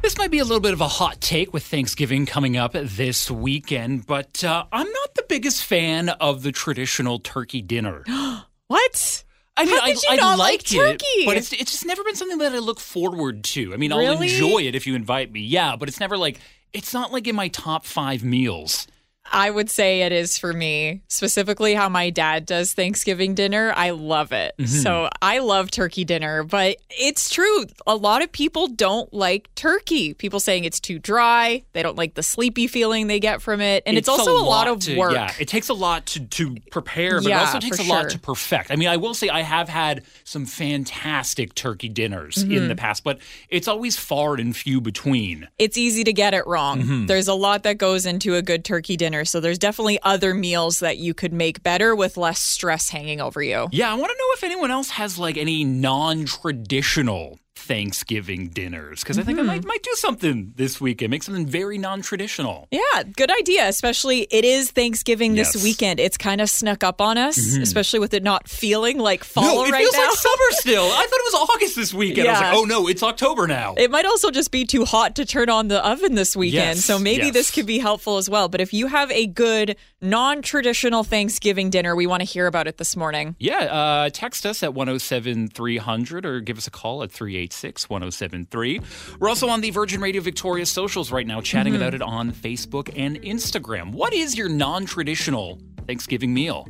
This 0.00 0.16
might 0.16 0.30
be 0.30 0.38
a 0.38 0.44
little 0.44 0.60
bit 0.60 0.72
of 0.72 0.80
a 0.80 0.88
hot 0.88 1.20
take 1.20 1.52
with 1.52 1.64
Thanksgiving 1.64 2.24
coming 2.24 2.56
up 2.56 2.72
this 2.72 3.30
weekend, 3.30 4.06
but 4.06 4.44
uh, 4.44 4.64
I'm 4.72 4.86
not 4.90 5.14
the 5.14 5.24
biggest 5.28 5.64
fan 5.64 6.08
of 6.08 6.42
the 6.42 6.52
traditional 6.52 7.18
turkey 7.18 7.62
dinner. 7.62 8.04
What? 8.68 9.24
I 9.56 9.64
mean, 9.64 9.74
How 9.78 9.86
I, 9.86 9.96
I 10.10 10.16
not 10.16 10.38
like 10.38 10.60
it, 10.70 11.02
but 11.24 11.38
it's 11.38 11.54
it's 11.54 11.72
just 11.72 11.86
never 11.86 12.04
been 12.04 12.14
something 12.16 12.36
that 12.36 12.52
I 12.52 12.58
look 12.58 12.78
forward 12.78 13.44
to. 13.44 13.72
I 13.72 13.78
mean, 13.78 13.94
I'll 13.94 14.20
enjoy 14.20 14.58
it 14.64 14.74
if 14.74 14.86
you 14.86 14.94
invite 14.94 15.32
me, 15.32 15.40
yeah, 15.40 15.74
but 15.74 15.88
it's 15.88 15.98
never 15.98 16.18
like 16.18 16.38
it's 16.74 16.92
not 16.92 17.10
like 17.10 17.26
in 17.26 17.34
my 17.34 17.48
top 17.48 17.86
five 17.86 18.22
meals. 18.22 18.86
I 19.30 19.50
would 19.50 19.70
say 19.70 20.02
it 20.02 20.12
is 20.12 20.38
for 20.38 20.52
me, 20.52 21.02
specifically 21.08 21.74
how 21.74 21.88
my 21.88 22.10
dad 22.10 22.46
does 22.46 22.72
Thanksgiving 22.74 23.34
dinner. 23.34 23.72
I 23.76 23.90
love 23.90 24.32
it. 24.32 24.54
Mm-hmm. 24.58 24.66
So 24.66 25.08
I 25.20 25.38
love 25.40 25.70
turkey 25.70 26.04
dinner, 26.04 26.42
but 26.44 26.76
it's 26.90 27.30
true. 27.30 27.64
A 27.86 27.96
lot 27.96 28.22
of 28.22 28.32
people 28.32 28.68
don't 28.68 29.12
like 29.12 29.54
turkey. 29.54 30.14
People 30.14 30.40
saying 30.40 30.64
it's 30.64 30.80
too 30.80 30.98
dry. 30.98 31.62
They 31.72 31.82
don't 31.82 31.96
like 31.96 32.14
the 32.14 32.22
sleepy 32.22 32.66
feeling 32.66 33.06
they 33.06 33.20
get 33.20 33.42
from 33.42 33.60
it. 33.60 33.82
And 33.86 33.96
it's, 33.98 34.08
also 34.08 34.32
a 34.32 34.42
lot, 34.42 34.68
of 34.68 34.80
to, 34.80 34.96
work. 34.96 35.12
Yeah, 35.12 35.32
it 35.38 35.48
takes 35.48 35.68
a 35.68 35.74
lot 35.74 36.06
to, 36.06 36.20
to 36.26 36.56
prepare, 36.70 37.20
but 37.20 37.28
Yeah, 37.28 37.38
it 37.42 37.46
also 37.46 37.60
takes 37.60 37.78
a 37.78 37.82
lot 37.84 38.02
sure. 38.02 38.10
to 38.10 38.18
perfect. 38.18 38.70
I 38.70 38.76
mean, 38.76 38.88
I 38.88 38.96
will 38.96 39.14
say 39.14 39.28
I 39.28 39.42
have 39.42 39.68
had 39.68 40.04
some 40.24 40.46
fantastic 40.46 41.54
turkey 41.54 41.88
dinners 41.88 42.42
in 42.42 42.48
Mm-hmm. 42.48 42.68
the 42.68 42.76
past, 42.76 43.04
but 43.04 43.18
it's 43.50 43.68
always 43.68 43.96
far 43.96 44.34
and 44.34 44.56
few 44.56 44.80
between. 44.80 45.46
it's 45.58 45.76
easy 45.76 46.02
to 46.04 46.12
get 46.12 46.34
it 46.34 46.46
wrong. 46.46 46.80
Mm-hmm. 46.82 47.06
There's 47.06 47.28
a 47.28 47.34
lot 47.34 47.62
that 47.64 47.78
goes 47.78 48.06
into 48.06 48.34
a 48.34 48.42
good 48.42 48.64
turkey 48.64 48.96
dinner. 48.96 49.17
So 49.24 49.40
there's 49.40 49.58
definitely 49.58 49.98
other 50.02 50.34
meals 50.34 50.80
that 50.80 50.98
you 50.98 51.14
could 51.14 51.32
make 51.32 51.62
better 51.62 51.94
with 51.94 52.16
less 52.16 52.40
stress 52.40 52.88
hanging 52.88 53.20
over 53.20 53.42
you. 53.42 53.68
Yeah, 53.72 53.90
I 53.90 53.94
want 53.94 54.10
to 54.10 54.16
know 54.18 54.32
if 54.34 54.44
anyone 54.44 54.70
else 54.70 54.90
has 54.90 55.18
like 55.18 55.36
any 55.36 55.64
non-traditional 55.64 57.38
Thanksgiving 57.58 58.48
dinners 58.48 59.02
because 59.02 59.18
I 59.18 59.22
think 59.22 59.38
I 59.38 59.42
Mm-hmm. 59.42 59.46
might 59.48 59.64
might 59.64 59.82
do 59.82 59.92
something 59.94 60.52
this 60.56 60.80
weekend, 60.80 61.10
make 61.10 61.22
something 61.22 61.46
very 61.46 61.78
non-traditional. 61.78 62.66
Yeah, 62.70 63.02
good 63.16 63.30
idea. 63.30 63.68
Especially 63.68 64.22
it 64.30 64.44
is 64.44 64.70
Thanksgiving 64.70 65.36
Yes. 65.36 65.52
this 65.52 65.62
weekend. 65.62 66.00
It's 66.00 66.16
kind 66.16 66.40
of 66.40 66.48
snuck 66.50 66.82
up 66.82 67.00
on 67.00 67.18
us, 67.18 67.36
especially 67.56 67.98
with 68.00 68.14
it 68.14 68.22
not 68.22 68.48
feeling 68.48 68.98
like 68.98 69.24
fall 69.24 69.42
no, 69.44 69.64
it 69.64 69.70
right 69.72 69.80
feels 69.82 69.94
now. 69.94 70.06
like 70.08 70.14
summer 70.16 70.36
still. 70.50 70.84
I 70.84 71.06
thought 71.06 71.20
it 71.20 71.32
was 71.32 71.48
August 71.50 71.76
this 71.76 71.94
weekend. 71.94 72.28
I 72.28 72.32
was 72.32 72.40
like, 72.40 72.54
oh 72.54 72.64
no, 72.64 72.88
it's 72.88 73.02
October 73.02 73.46
now. 73.46 73.74
it 73.76 73.90
might 73.90 74.06
also 74.06 74.30
just 74.30 74.50
be 74.50 74.64
too 74.64 74.84
hot 74.84 75.16
to 75.16 75.24
turn 75.26 75.48
on 75.50 75.68
the 75.68 75.84
oven 75.86 76.14
this 76.14 76.34
weekend. 76.36 76.76
Yes, 76.78 76.84
so 76.84 76.98
maybe 76.98 77.26
yes. 77.26 77.34
this 77.34 77.50
could 77.50 77.66
be 77.66 77.78
helpful 77.78 78.16
as 78.16 78.28
well. 78.30 78.48
But 78.48 78.60
if 78.60 78.72
you 78.72 78.86
have 78.88 79.10
a 79.10 79.26
good 79.26 79.76
non-traditional 80.00 81.04
Thanksgiving 81.04 81.70
dinner, 81.70 81.94
we 81.94 82.06
want 82.06 82.20
to 82.20 82.24
hear 82.24 82.46
about 82.46 82.66
it 82.66 82.78
this 82.78 82.96
morning. 82.96 83.36
Yeah, 83.38 83.58
uh, 83.64 84.10
text 84.12 84.44
us 84.46 84.62
at 84.62 84.74
107 84.74 85.48
300 85.48 86.26
or 86.26 86.40
give 86.40 86.58
us 86.58 86.66
a 86.66 86.70
call 86.70 87.02
at 87.02 87.10
386 87.48 87.88
1073. 87.88 88.80
We're 89.18 89.28
also 89.28 89.48
on 89.48 89.60
the 89.60 89.70
Virgin 89.70 90.00
Radio 90.00 90.20
Victoria 90.22 90.66
socials 90.66 91.10
right 91.10 91.26
now, 91.26 91.40
chatting 91.40 91.68
Mm-hmm. 91.68 91.82
about 91.82 91.94
it 91.94 92.00
on 92.02 92.32
Facebook 92.32 92.92
and 92.96 93.20
Instagram. 93.22 93.92
What 93.92 94.12
is 94.14 94.36
your 94.38 94.48
non 94.48 94.86
traditional 94.86 95.58
Thanksgiving 95.86 96.32
meal? 96.32 96.66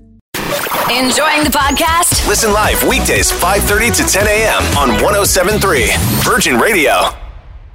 Enjoying 0.91 1.45
the 1.45 1.51
podcast? 1.53 2.27
Listen 2.27 2.53
live 2.53 2.83
weekdays 2.85 3.31
5:30 3.31 3.97
to 3.97 4.13
10 4.13 4.27
a.m. 4.27 4.63
on 4.77 4.89
1073 5.03 5.89
Virgin 6.23 6.59
Radio. 6.59 7.11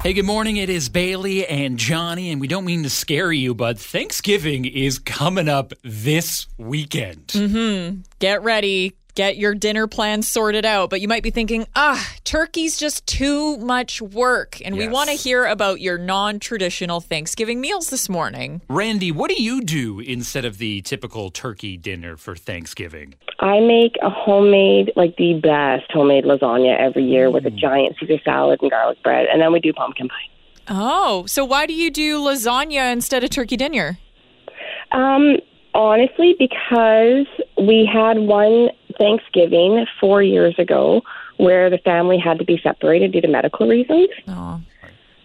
Hey, 0.01 0.11
good 0.13 0.25
morning. 0.25 0.57
It 0.57 0.69
is 0.69 0.89
Bailey 0.89 1.47
and 1.47 1.77
Johnny, 1.77 2.29
and 2.31 2.41
we 2.41 2.47
don't 2.49 2.65
mean 2.65 2.83
to 2.83 2.89
scare 2.89 3.31
you, 3.31 3.55
but 3.55 3.79
Thanksgiving 3.79 4.65
is 4.65 4.99
coming 4.99 5.47
up 5.47 5.71
this 5.81 6.47
weekend. 6.57 7.27
Mm-hmm. 7.27 8.01
Get 8.19 8.43
ready. 8.43 8.97
Get 9.15 9.37
your 9.37 9.53
dinner 9.53 9.85
plans 9.87 10.27
sorted 10.27 10.65
out. 10.65 10.89
But 10.89 11.01
you 11.01 11.07
might 11.07 11.23
be 11.23 11.29
thinking, 11.29 11.67
ah, 11.75 12.13
turkey's 12.23 12.77
just 12.77 13.05
too 13.05 13.57
much 13.57 14.01
work. 14.01 14.59
And 14.65 14.75
we 14.75 14.87
want 14.87 15.09
to 15.09 15.15
hear 15.15 15.45
about 15.45 15.81
your 15.81 15.97
non 15.97 16.39
traditional 16.39 16.99
Thanksgiving 16.99 17.61
meals 17.61 17.89
this 17.89 18.09
morning. 18.09 18.61
Randy, 18.69 19.11
what 19.11 19.29
do 19.29 19.41
you 19.41 19.61
do 19.61 19.99
instead 19.99 20.45
of 20.45 20.57
the 20.57 20.81
typical 20.81 21.29
turkey 21.29 21.77
dinner 21.77 22.17
for 22.17 22.35
Thanksgiving? 22.35 23.13
I 23.39 23.59
make 23.59 23.97
a 24.01 24.09
homemade, 24.09 24.91
like 24.95 25.15
the 25.17 25.33
best 25.35 25.91
homemade 25.91 26.23
lasagna 26.23 26.79
every 26.79 27.03
year 27.03 27.29
with 27.29 27.45
a 27.45 27.51
giant 27.51 27.97
Caesar 27.99 28.19
salad 28.23 28.61
and 28.61 28.71
garlic 28.71 29.01
bread, 29.03 29.27
and 29.31 29.41
then 29.41 29.51
we 29.51 29.59
do 29.59 29.73
pumpkin 29.73 30.07
pie. 30.07 30.15
Oh, 30.69 31.25
so 31.27 31.43
why 31.43 31.65
do 31.65 31.73
you 31.73 31.91
do 31.91 32.19
lasagna 32.19 32.91
instead 32.91 33.23
of 33.23 33.29
turkey 33.29 33.57
dinner? 33.57 33.99
Um, 34.91 35.37
honestly, 35.73 36.35
because 36.39 37.25
we 37.57 37.89
had 37.91 38.17
one 38.19 38.69
Thanksgiving 38.97 39.85
four 39.99 40.21
years 40.23 40.55
ago 40.59 41.01
where 41.37 41.69
the 41.69 41.77
family 41.79 42.17
had 42.17 42.37
to 42.39 42.45
be 42.45 42.59
separated 42.61 43.11
due 43.11 43.21
to 43.21 43.27
medical 43.27 43.67
reasons, 43.67 44.09
Oh. 44.27 44.61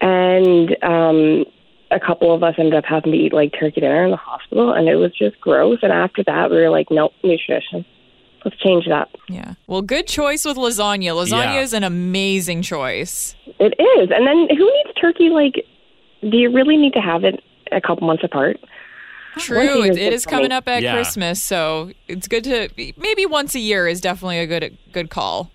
and 0.00 0.76
um, 0.82 1.44
a 1.90 2.00
couple 2.00 2.34
of 2.34 2.42
us 2.42 2.54
ended 2.58 2.74
up 2.74 2.84
having 2.84 3.12
to 3.12 3.18
eat 3.18 3.32
like 3.32 3.52
turkey 3.58 3.80
dinner 3.80 4.04
in 4.04 4.10
the 4.10 4.16
hospital, 4.16 4.72
and 4.72 4.88
it 4.88 4.96
was 4.96 5.12
just 5.16 5.40
gross. 5.40 5.78
And 5.82 5.92
after 5.92 6.22
that, 6.24 6.50
we 6.50 6.56
were 6.56 6.70
like, 6.70 6.86
nope, 6.90 7.12
new 7.22 7.36
tradition. 7.38 7.84
let's 8.44 8.56
change 8.58 8.86
that. 8.88 9.08
Yeah. 9.28 9.54
Well, 9.66 9.82
good 9.82 10.06
choice 10.06 10.44
with 10.44 10.56
lasagna. 10.56 11.10
Lasagna 11.12 11.54
Yeah. 11.56 11.60
is 11.60 11.72
an 11.74 11.84
amazing 11.84 12.62
choice. 12.62 13.34
It 13.58 13.74
is. 13.98 14.10
And 14.14 14.26
then 14.26 14.48
who 14.56 14.64
needs 14.72 14.94
turkey? 15.00 15.28
Like, 15.28 15.66
do 16.22 16.36
you 16.36 16.50
really 16.50 16.76
need 16.76 16.92
to 16.94 17.00
have 17.00 17.24
it 17.24 17.42
a 17.72 17.80
couple 17.80 18.06
months 18.06 18.22
apart? 18.24 18.58
True. 19.36 19.80
Once 19.80 19.90
a 19.90 19.92
It, 19.92 19.96
year's 19.98 20.14
is 20.14 20.24
for 20.24 20.30
coming 20.30 20.52
up 20.52 20.66
at 20.68 20.82
Yeah. 20.82 20.94
Christmas, 20.94 21.42
so 21.42 21.92
it's 22.08 22.26
good 22.28 22.44
to 22.44 22.68
maybe 22.96 23.26
once 23.26 23.54
a 23.54 23.60
year 23.60 23.86
is 23.86 24.00
definitely 24.00 24.38
a 24.38 24.46
good 24.46 24.76
good 24.92 25.10
call. 25.10 25.50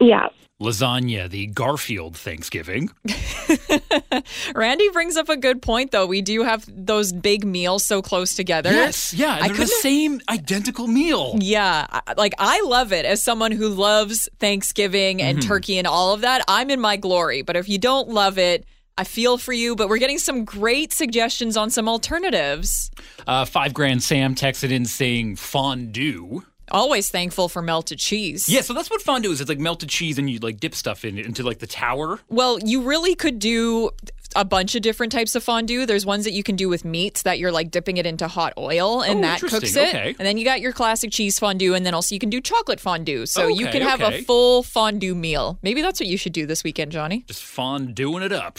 Yeah. 0.00 0.28
Lasagna, 0.60 1.30
the 1.30 1.46
Garfield 1.46 2.16
Thanksgiving. 2.16 2.90
Randy 4.56 4.88
brings 4.90 5.16
up 5.16 5.28
a 5.28 5.36
good 5.36 5.62
point 5.62 5.92
though. 5.92 6.06
We 6.06 6.20
do 6.22 6.42
have 6.42 6.64
those 6.68 7.12
big 7.12 7.44
meals 7.44 7.84
so 7.84 8.02
close 8.02 8.34
together. 8.34 8.70
Yes, 8.72 9.14
yeah, 9.14 9.38
I 9.40 9.48
they're 9.48 9.56
the 9.58 9.66
same 9.66 10.20
identical 10.28 10.86
meal. 10.88 11.36
Yeah, 11.40 11.86
like 12.16 12.34
I 12.38 12.60
love 12.62 12.92
it 12.92 13.04
as 13.04 13.22
someone 13.22 13.52
who 13.52 13.68
loves 13.68 14.28
Thanksgiving 14.40 15.22
and 15.22 15.38
Mm-hmm. 15.38 15.48
turkey 15.48 15.78
and 15.78 15.86
all 15.86 16.12
of 16.14 16.22
that. 16.22 16.42
I'm 16.48 16.70
in 16.70 16.80
my 16.80 16.96
glory. 16.96 17.42
But 17.42 17.54
if 17.54 17.68
you 17.68 17.78
don't 17.78 18.08
love 18.08 18.38
it, 18.38 18.64
I 18.98 19.04
feel 19.04 19.38
for 19.38 19.52
you. 19.52 19.76
But 19.76 19.88
we're 19.88 19.98
getting 19.98 20.18
some 20.18 20.44
great 20.44 20.92
suggestions 20.92 21.56
on 21.56 21.70
some 21.70 21.88
alternatives. 21.88 22.90
Uh, 23.26 23.44
Five 23.44 23.72
Grand 23.72 24.02
Sam 24.02 24.34
texted 24.34 24.70
in 24.70 24.84
saying 24.84 25.36
fondue. 25.36 26.42
Always 26.70 27.08
thankful 27.08 27.48
for 27.48 27.62
melted 27.62 27.98
cheese. 27.98 28.46
Yeah, 28.48 28.60
so 28.60 28.74
that's 28.74 28.90
what 28.90 29.00
fondue 29.00 29.30
is. 29.30 29.40
It's 29.40 29.48
like 29.48 29.58
melted 29.58 29.88
cheese 29.88 30.18
and 30.18 30.28
you 30.28 30.38
like 30.40 30.60
dip 30.60 30.74
stuff 30.74 31.04
in 31.04 31.16
it 31.16 31.24
into 31.24 31.42
like 31.42 31.60
the 31.60 31.66
tower. 31.66 32.20
Well, 32.28 32.58
you 32.58 32.82
really 32.82 33.14
could 33.14 33.38
do 33.38 33.90
a 34.36 34.44
bunch 34.44 34.74
of 34.74 34.82
different 34.82 35.10
types 35.12 35.34
of 35.34 35.42
fondue. 35.42 35.86
There's 35.86 36.04
ones 36.04 36.24
that 36.24 36.32
you 36.32 36.42
can 36.42 36.54
do 36.56 36.68
with 36.68 36.84
meats 36.84 37.22
that 37.22 37.38
you're 37.38 37.50
like 37.52 37.70
dipping 37.70 37.96
it 37.96 38.06
into 38.06 38.28
hot 38.28 38.52
oil 38.58 39.02
and 39.02 39.18
Oh, 39.20 39.22
that 39.22 39.40
cooks 39.40 39.74
it. 39.76 39.88
Okay. 39.88 40.14
And 40.18 40.26
then 40.26 40.36
you 40.36 40.44
got 40.44 40.60
your 40.60 40.72
classic 40.72 41.10
cheese 41.10 41.38
fondue 41.38 41.74
and 41.74 41.84
then 41.86 41.94
also 41.94 42.14
you 42.14 42.18
can 42.18 42.30
do 42.30 42.40
chocolate 42.40 42.78
fondue. 42.80 43.24
So 43.26 43.48
you 43.48 43.66
Okay, 43.68 43.78
can 43.78 43.88
have 43.88 44.02
okay. 44.02 44.18
a 44.20 44.22
full 44.22 44.62
fondue 44.62 45.14
meal. 45.14 45.58
Maybe 45.62 45.80
that's 45.82 45.98
what 45.98 46.06
you 46.08 46.16
should 46.18 46.32
do 46.32 46.46
this 46.46 46.62
weekend, 46.62 46.92
Johnny. 46.92 47.24
Just 47.26 47.42
fondueing 47.42 48.22
it 48.24 48.32
up. 48.32 48.58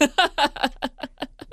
uh, 0.00 0.68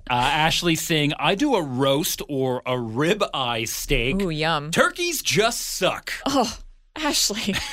Ashley 0.09 0.75
saying, 0.75 1.13
I 1.19 1.35
do 1.35 1.55
a 1.55 1.61
roast 1.61 2.21
or 2.29 2.61
a 2.65 2.79
rib 2.79 3.23
eye 3.33 3.65
steak. 3.65 4.21
Ooh, 4.21 4.29
yum. 4.29 4.71
Turkeys 4.71 5.21
just 5.21 5.61
suck. 5.61 6.13
Oh, 6.25 6.57
Ashley. 6.95 7.55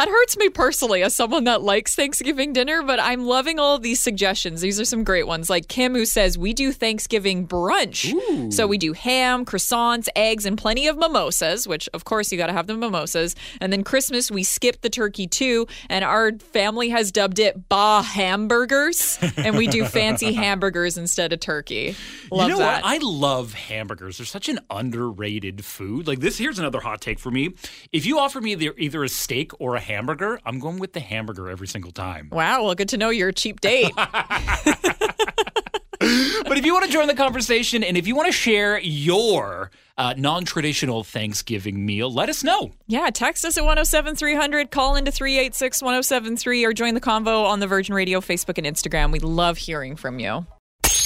That 0.00 0.08
hurts 0.08 0.38
me 0.38 0.48
personally 0.48 1.02
as 1.02 1.14
someone 1.14 1.44
that 1.44 1.60
likes 1.60 1.94
Thanksgiving 1.94 2.54
dinner, 2.54 2.82
but 2.82 2.98
I'm 2.98 3.26
loving 3.26 3.58
all 3.58 3.76
of 3.76 3.82
these 3.82 4.00
suggestions. 4.00 4.62
These 4.62 4.80
are 4.80 4.86
some 4.86 5.04
great 5.04 5.26
ones. 5.26 5.50
Like 5.50 5.68
Kim, 5.68 5.94
who 5.94 6.06
says, 6.06 6.38
We 6.38 6.54
do 6.54 6.72
Thanksgiving 6.72 7.46
brunch. 7.46 8.50
So 8.50 8.66
we 8.66 8.78
do 8.78 8.94
ham, 8.94 9.44
croissants, 9.44 10.08
eggs, 10.16 10.46
and 10.46 10.56
plenty 10.56 10.86
of 10.86 10.96
mimosas, 10.96 11.68
which, 11.68 11.86
of 11.92 12.06
course, 12.06 12.32
you 12.32 12.38
got 12.38 12.46
to 12.46 12.54
have 12.54 12.66
the 12.66 12.78
mimosas. 12.78 13.36
And 13.60 13.70
then 13.70 13.84
Christmas, 13.84 14.30
we 14.30 14.42
skip 14.42 14.80
the 14.80 14.88
turkey 14.88 15.26
too. 15.26 15.66
And 15.90 16.02
our 16.02 16.32
family 16.38 16.88
has 16.88 17.12
dubbed 17.12 17.38
it 17.38 17.68
Ba 17.68 18.00
Hamburgers. 18.00 19.18
and 19.36 19.54
we 19.58 19.66
do 19.66 19.84
fancy 19.84 20.32
hamburgers 20.32 20.96
instead 20.96 21.34
of 21.34 21.40
turkey. 21.40 21.94
Love 22.30 22.48
you 22.48 22.54
know 22.54 22.60
that. 22.60 22.84
what? 22.84 22.90
I 22.90 22.96
love 23.02 23.52
hamburgers. 23.52 24.16
They're 24.16 24.24
such 24.24 24.48
an 24.48 24.60
underrated 24.70 25.62
food. 25.62 26.06
Like 26.06 26.20
this, 26.20 26.38
here's 26.38 26.58
another 26.58 26.80
hot 26.80 27.02
take 27.02 27.18
for 27.18 27.30
me. 27.30 27.52
If 27.92 28.06
you 28.06 28.18
offer 28.18 28.40
me 28.40 28.52
either, 28.52 28.72
either 28.78 29.04
a 29.04 29.08
steak 29.10 29.52
or 29.60 29.76
a 29.76 29.89
hamburger, 29.90 30.40
I'm 30.46 30.58
going 30.58 30.78
with 30.78 30.92
the 30.92 31.00
hamburger 31.00 31.48
every 31.48 31.66
single 31.66 31.92
time. 31.92 32.28
wow. 32.30 32.64
Well, 32.64 32.74
good 32.74 32.88
to 32.90 32.96
know 32.96 33.10
you're 33.10 33.28
a 33.28 33.32
cheap 33.32 33.60
date. 33.60 33.92
But 36.50 36.58
if 36.58 36.64
you 36.64 36.72
want 36.72 36.86
to 36.86 36.90
join 36.90 37.06
the 37.06 37.14
conversation 37.14 37.84
and 37.84 37.96
if 37.96 38.06
you 38.06 38.16
want 38.16 38.26
to 38.26 38.32
share 38.32 38.80
your 38.80 39.70
uh, 39.98 40.14
non-traditional 40.16 41.04
Thanksgiving 41.04 41.84
meal, 41.84 42.12
let 42.12 42.28
us 42.28 42.42
know. 42.42 42.72
Yeah, 42.86 43.10
text 43.10 43.44
us 43.44 43.56
at 43.58 43.64
107300, 43.64 44.70
call 44.70 44.96
into 44.96 45.12
386 45.12 45.82
1073, 45.82 46.64
or 46.64 46.72
join 46.72 46.94
the 46.94 47.00
convo 47.00 47.44
on 47.44 47.60
the 47.60 47.66
Virgin 47.66 47.94
Radio 47.94 48.20
Facebook 48.20 48.58
and 48.58 48.66
Instagram. 48.66 49.12
We 49.12 49.20
love 49.20 49.58
hearing 49.58 49.94
from 49.94 50.18
you. 50.18 50.46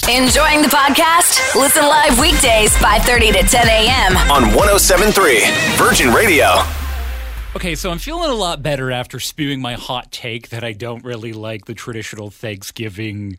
Enjoying 0.09 0.63
the 0.63 0.69
podcast? 0.69 1.55
Listen 1.55 1.83
live 1.83 2.19
weekdays 2.21 2.75
5:30 2.77 3.33
to 3.33 3.43
10 3.43 3.67
a.m. 3.67 4.17
on 4.31 4.55
1073 4.55 5.45
Virgin 5.77 6.13
Radio. 6.15 6.84
Okay, 7.57 7.77
so 7.77 7.93
I'm 7.93 7.99
feeling 7.99 8.31
a 8.31 8.35
lot 8.35 8.63
better 8.63 8.91
after 8.91 9.21
spewing 9.21 9.61
my 9.61 9.75
hot 9.75 10.11
take 10.11 10.49
that 10.49 10.65
I 10.65 10.73
don't 10.73 11.05
really 11.05 11.33
like 11.33 11.67
the 11.67 11.75
traditional 11.75 12.29
Thanksgiving 12.29 13.39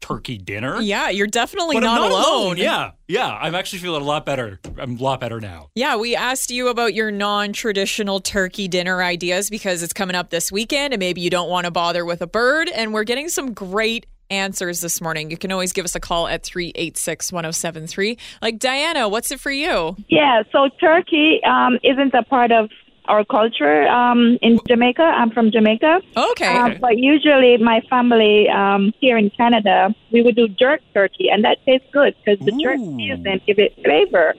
turkey 0.00 0.36
dinner. 0.36 0.80
Yeah, 0.82 1.08
you're 1.08 1.26
definitely 1.26 1.76
But 1.76 1.84
not, 1.84 2.02
I'm 2.02 2.10
not 2.10 2.12
alone. 2.12 2.56
Yeah, 2.58 2.90
yeah. 3.08 3.26
I'm 3.26 3.54
actually 3.54 3.78
feeling 3.78 4.02
a 4.02 4.04
lot 4.04 4.26
better. 4.26 4.60
I'm 4.76 4.98
a 4.98 5.02
lot 5.02 5.18
better 5.18 5.40
now. 5.40 5.70
Yeah, 5.74 5.96
we 5.96 6.14
asked 6.14 6.50
you 6.50 6.68
about 6.68 6.92
your 6.92 7.10
non 7.10 7.54
traditional 7.54 8.20
turkey 8.20 8.68
dinner 8.68 9.02
ideas 9.02 9.48
because 9.48 9.82
it's 9.82 9.94
coming 9.94 10.14
up 10.14 10.28
this 10.28 10.52
weekend 10.52 10.92
and 10.92 11.00
maybe 11.00 11.22
you 11.22 11.30
don't 11.30 11.48
want 11.48 11.64
to 11.64 11.70
bother 11.70 12.04
with 12.04 12.20
a 12.20 12.26
bird. 12.26 12.68
And 12.68 12.92
we're 12.92 13.04
getting 13.04 13.30
some 13.30 13.54
great 13.54 14.04
answers 14.28 14.82
this 14.82 15.00
morning. 15.00 15.30
You 15.30 15.38
can 15.38 15.50
always 15.52 15.72
give 15.72 15.86
us 15.86 15.94
a 15.94 16.00
call 16.00 16.28
at 16.28 16.42
386 16.42 17.32
1073. 17.32 18.18
Like, 18.42 18.58
Diana, 18.58 19.08
what's 19.08 19.30
it 19.30 19.40
for 19.40 19.50
you? 19.50 19.96
Yeah, 20.08 20.42
so 20.52 20.68
turkey 20.80 21.40
um, 21.44 21.78
isn't 21.82 22.12
a 22.14 22.22
part 22.22 22.52
of 22.52 22.70
our 23.06 23.24
culture 23.24 23.86
um, 23.88 24.38
in 24.42 24.58
Jamaica. 24.68 25.02
I'm 25.02 25.30
from 25.30 25.50
Jamaica. 25.50 26.00
Okay. 26.16 26.46
Um, 26.56 26.76
but 26.80 26.96
usually, 26.98 27.56
my 27.58 27.80
family 27.90 28.48
um, 28.48 28.92
here 29.00 29.16
in 29.18 29.30
Canada, 29.30 29.94
we 30.10 30.22
would 30.22 30.36
do 30.36 30.48
jerk 30.48 30.80
turkey, 30.94 31.28
and 31.30 31.44
that 31.44 31.58
tastes 31.66 31.86
good 31.92 32.14
because 32.24 32.44
the 32.44 32.52
jerk 32.62 32.78
Ooh. 32.78 32.96
season 32.96 33.40
give 33.46 33.58
it 33.58 33.74
flavor. 33.84 34.34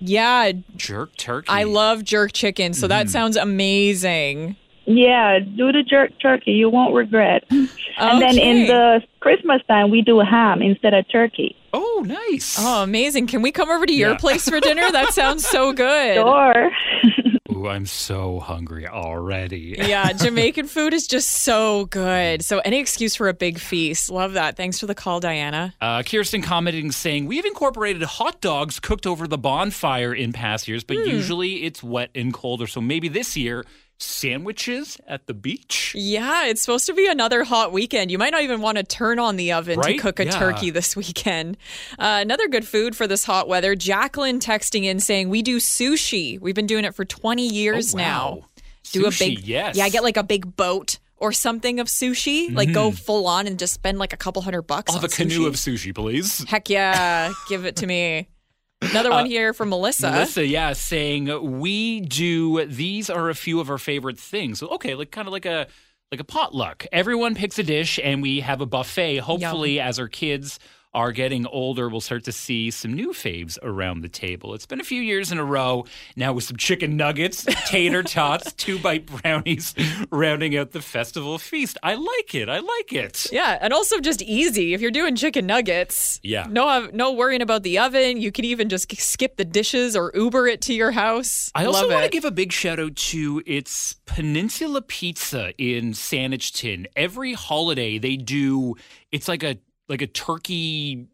yeah, 0.00 0.52
Jerk 0.76 1.16
turkey. 1.16 1.48
I 1.48 1.64
love 1.64 2.04
jerk 2.04 2.32
chicken. 2.32 2.72
So 2.74 2.86
that 2.88 3.08
sounds 3.10 3.36
amazing. 3.36 4.56
Yeah, 4.86 5.38
do 5.40 5.70
the 5.70 5.82
jerk 5.82 6.12
turkey. 6.20 6.52
You 6.52 6.70
won't 6.70 6.94
regret. 6.94 7.44
okay. 7.52 7.68
And 7.98 8.22
then 8.22 8.38
in 8.38 8.66
the 8.68 9.02
Christmas 9.20 9.60
time, 9.68 9.90
we 9.90 10.02
do 10.02 10.20
ham 10.20 10.62
instead 10.62 10.94
of 10.94 11.06
turkey. 11.10 11.56
Oh, 11.74 12.04
nice. 12.06 12.56
Oh, 12.58 12.84
amazing. 12.84 13.26
Can 13.26 13.42
we 13.42 13.50
come 13.52 13.68
over 13.70 13.84
to 13.86 13.92
your 13.92 14.10
Yeah. 14.12 14.16
place 14.18 14.48
for 14.48 14.60
dinner? 14.60 14.90
That 14.92 15.12
sounds 15.12 15.44
so 15.46 15.72
good. 15.84 16.14
Sure. 16.14 16.70
Ooh, 17.58 17.66
I'm 17.68 17.86
so 17.86 18.38
hungry 18.40 18.86
already. 18.86 19.76
Yeah, 19.88 20.12
Jamaican 20.12 20.66
food 20.66 20.92
is 20.92 21.06
just 21.06 21.28
so 21.28 21.86
good. 21.86 22.44
So, 22.44 22.58
any 22.58 22.78
excuse 22.78 23.16
for 23.16 23.28
a 23.28 23.34
big 23.34 23.58
feast. 23.58 24.10
Love 24.10 24.34
that. 24.34 24.56
Thanks 24.56 24.78
for 24.78 24.86
the 24.86 24.94
call, 24.94 25.18
Diana. 25.18 25.74
Uh, 25.80 26.02
Kirsten 26.02 26.42
commenting 26.42 26.92
saying, 26.92 27.26
We've 27.26 27.44
incorporated 27.44 28.02
hot 28.02 28.40
dogs 28.40 28.78
cooked 28.80 29.06
over 29.06 29.26
the 29.26 29.38
bonfire 29.38 30.14
in 30.14 30.32
past 30.32 30.68
years, 30.68 30.84
but 30.84 30.96
Hmm. 30.98 31.08
usually 31.08 31.64
it's 31.64 31.82
wet 31.82 32.10
and 32.14 32.32
colder. 32.34 32.66
So 32.66 32.80
maybe 32.80 33.08
this 33.08 33.36
year, 33.36 33.64
sandwiches 33.98 34.98
at 35.06 35.26
the 35.26 35.34
beach? 35.34 35.92
Yeah, 35.96 36.46
it's 36.46 36.60
supposed 36.62 36.86
to 36.86 36.94
be 36.94 37.06
another 37.06 37.44
hot 37.44 37.72
weekend. 37.72 38.10
You 38.10 38.18
might 38.18 38.30
not 38.30 38.42
even 38.42 38.60
want 38.60 38.78
to 38.78 38.84
turn 38.84 39.18
on 39.18 39.36
the 39.36 39.52
oven 39.52 39.78
Right? 39.78 39.96
to 39.96 40.02
cook 40.02 40.20
a 40.20 40.24
Yeah. 40.26 40.30
turkey 40.38 40.70
this 40.70 40.96
weekend. 40.96 41.56
Uh, 41.98 42.18
another 42.22 42.48
good 42.48 42.66
food 42.66 42.96
for 42.96 43.06
this 43.06 43.24
hot 43.24 43.48
weather. 43.48 43.74
Jacqueline 43.74 44.40
texting 44.40 44.84
in 44.84 45.00
saying, 45.00 45.28
We 45.28 45.42
do 45.42 45.58
sushi. 45.58 46.40
We've 46.40 46.54
been 46.54 46.66
doing 46.66 46.84
it 46.84 46.94
for 46.94 47.04
20 47.04 47.46
years 47.48 47.94
Oh, 47.94 47.98
now. 47.98 48.30
wow. 48.34 48.44
Do 48.92 49.06
a 49.06 49.10
big, 49.10 49.40
yes. 49.40 49.76
yeah, 49.76 49.88
get 49.90 50.02
like 50.02 50.16
a 50.16 50.22
big 50.22 50.56
boat 50.56 50.98
or 51.18 51.30
something 51.32 51.78
of 51.80 51.88
sushi. 51.88 52.54
Like 52.54 52.72
go 52.72 52.90
full 52.90 53.26
on 53.26 53.46
and 53.46 53.58
just 53.58 53.74
spend 53.74 53.98
like 53.98 54.12
a 54.14 54.16
couple 54.16 54.40
hundred 54.40 54.62
bucks. 54.62 54.92
Mm-hmm. 54.92 54.96
I'll 54.96 55.02
have 55.02 55.20
on 55.20 55.26
a 55.26 55.28
canoe 55.30 55.46
of 55.46 55.54
sushi, 55.56 55.94
please. 55.94 56.42
Heck 56.48 56.70
yeah, 56.70 57.32
give 57.50 57.66
it 57.66 57.76
to 57.76 57.86
me. 57.86 58.28
Another 58.80 59.10
one 59.10 59.26
here 59.26 59.52
from 59.52 59.70
Melissa. 59.70 60.08
Uh, 60.08 60.12
Melissa, 60.12 60.46
yeah, 60.46 60.72
saying 60.72 61.58
we 61.58 62.00
do. 62.00 62.64
These 62.66 63.10
are 63.10 63.28
a 63.28 63.34
few 63.34 63.60
of 63.60 63.70
our 63.70 63.78
favorite 63.78 64.18
things. 64.18 64.60
So, 64.60 64.68
okay, 64.68 64.94
like 64.94 65.10
kind 65.10 65.26
of 65.26 65.32
like 65.32 65.46
a 65.46 65.66
like 66.12 66.20
a 66.20 66.24
potluck. 66.24 66.86
Everyone 66.92 67.34
picks 67.34 67.58
a 67.58 67.62
dish, 67.62 67.98
and 68.02 68.22
we 68.22 68.40
have 68.40 68.60
a 68.60 68.66
buffet. 68.66 69.18
Hopefully, 69.18 69.80
as 69.80 69.98
our 69.98 70.08
kids 70.08 70.58
are 70.94 71.12
getting 71.12 71.46
older, 71.46 71.88
we'll 71.88 72.00
start 72.00 72.24
to 72.24 72.32
see 72.32 72.70
some 72.70 72.92
new 72.92 73.10
faves 73.10 73.58
around 73.62 74.00
the 74.00 74.08
table. 74.08 74.54
It's 74.54 74.66
been 74.66 74.80
a 74.80 74.84
few 74.84 75.00
years 75.00 75.30
in 75.30 75.38
a 75.38 75.44
row 75.44 75.84
now 76.16 76.32
with 76.32 76.44
some 76.44 76.56
chicken 76.56 76.96
nuggets, 76.96 77.44
tater 77.66 78.02
tots, 78.04 78.52
two 78.54 78.78
bite 78.78 79.06
brownies, 79.06 79.74
rounding 80.10 80.56
out 80.56 80.72
the 80.72 80.82
festival 80.82 81.38
feast. 81.38 81.78
I 81.82 81.94
like 81.94 82.34
it. 82.34 82.48
I 82.48 82.58
like 82.60 82.92
it. 82.92 83.26
Yeah, 83.32 83.58
and 83.60 83.72
also 83.72 84.00
just 84.00 84.22
easy 84.22 84.74
if 84.74 84.80
you're 84.80 84.90
doing 84.90 85.14
chicken 85.16 85.46
nuggets. 85.46 86.20
Yeah. 86.22 86.46
No, 86.48 86.68
uh, 86.68 86.88
no 86.92 87.12
worrying 87.12 87.42
about 87.42 87.62
the 87.62 87.78
oven. 87.78 88.20
You 88.20 88.32
can 88.32 88.44
even 88.44 88.68
just 88.68 88.94
skip 89.00 89.36
the 89.36 89.44
dishes 89.44 89.94
or 89.94 90.10
Uber 90.14 90.48
it 90.48 90.62
to 90.62 90.74
your 90.74 90.90
house. 90.90 91.50
I 91.54 91.64
also 91.64 91.82
Love 91.82 91.90
want 91.90 92.04
to 92.04 92.10
give 92.10 92.24
a 92.24 92.30
big 92.30 92.52
shout 92.52 92.80
out 92.80 92.96
to 92.96 93.42
its 93.46 93.96
Peninsula 94.06 94.82
Pizza 94.82 95.52
in 95.58 95.92
Saanich 95.92 96.86
Every 96.96 97.34
holiday 97.34 97.98
they 97.98 98.16
do 98.16 98.74
it's 99.10 99.28
like 99.28 99.42
a 99.42 99.56
like 99.88 100.02
a 100.02 100.06
turkey 100.06 101.06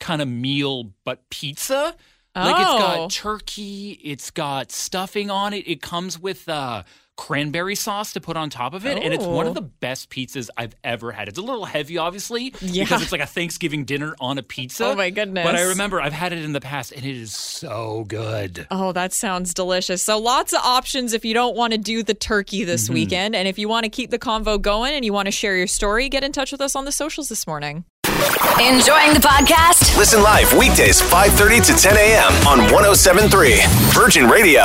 kind 0.00 0.20
of 0.22 0.28
meal 0.28 0.92
but 1.04 1.28
pizza. 1.30 1.94
Oh. 2.34 2.40
Like 2.44 2.56
it's 2.56 2.64
got 2.64 3.10
turkey, 3.10 3.92
it's 4.04 4.30
got 4.30 4.70
stuffing 4.70 5.30
on 5.30 5.52
it. 5.54 5.66
It 5.68 5.80
comes 5.82 6.18
with 6.18 6.48
uh 6.48 6.82
cranberry 7.18 7.74
sauce 7.74 8.12
to 8.12 8.20
put 8.20 8.36
on 8.36 8.50
top 8.50 8.74
of 8.74 8.84
it, 8.84 8.98
and 9.02 9.14
it's 9.14 9.24
one 9.24 9.46
of 9.46 9.54
the 9.54 9.62
best 9.62 10.10
pizzas 10.10 10.50
I've 10.54 10.74
ever 10.84 11.12
had. 11.12 11.28
It's 11.28 11.38
a 11.38 11.42
little 11.42 11.64
heavy, 11.64 11.96
obviously, 11.96 12.52
Yeah. 12.60 12.84
because 12.84 13.00
it's 13.00 13.10
like 13.10 13.22
a 13.22 13.26
Thanksgiving 13.26 13.86
dinner 13.86 14.14
on 14.20 14.36
a 14.36 14.42
pizza. 14.42 14.84
Oh, 14.88 14.94
my 14.94 15.08
goodness. 15.08 15.42
But 15.42 15.54
I 15.56 15.62
remember 15.62 15.98
I've 15.98 16.12
had 16.12 16.34
it 16.34 16.44
in 16.44 16.52
the 16.52 16.60
past, 16.60 16.92
and 16.92 17.06
it 17.06 17.16
is 17.16 17.32
so 17.32 18.04
good. 18.06 18.66
Oh, 18.70 18.92
that 18.92 19.14
sounds 19.14 19.54
delicious. 19.54 20.02
So 20.02 20.18
lots 20.18 20.52
of 20.52 20.60
options 20.62 21.14
if 21.14 21.24
you 21.24 21.32
don't 21.32 21.56
want 21.56 21.72
to 21.72 21.78
do 21.78 22.02
the 22.02 22.12
turkey 22.12 22.64
this 22.64 22.84
Mm-hmm. 22.84 22.92
weekend. 22.94 23.34
And 23.34 23.48
if 23.48 23.58
you 23.58 23.66
want 23.66 23.84
to 23.84 23.88
keep 23.90 24.10
the 24.10 24.18
convo 24.18 24.60
going 24.60 24.92
and 24.92 25.02
you 25.02 25.14
want 25.14 25.24
to 25.24 25.32
share 25.32 25.56
your 25.56 25.68
story, 25.68 26.10
get 26.10 26.22
in 26.22 26.32
touch 26.32 26.52
with 26.52 26.60
us 26.60 26.76
on 26.76 26.84
the 26.84 26.92
socials 26.92 27.30
this 27.30 27.46
morning. 27.46 27.86
Enjoying 28.06 29.14
the 29.14 29.20
podcast? 29.20 29.96
Listen 29.98 30.22
live 30.22 30.52
weekdays 30.52 31.02
5:30 31.02 31.66
to 31.66 31.72
10 31.72 31.96
a.m. 31.96 32.32
on 32.46 32.58
1073 32.72 33.60
Virgin 33.92 34.28
Radio. 34.30 34.62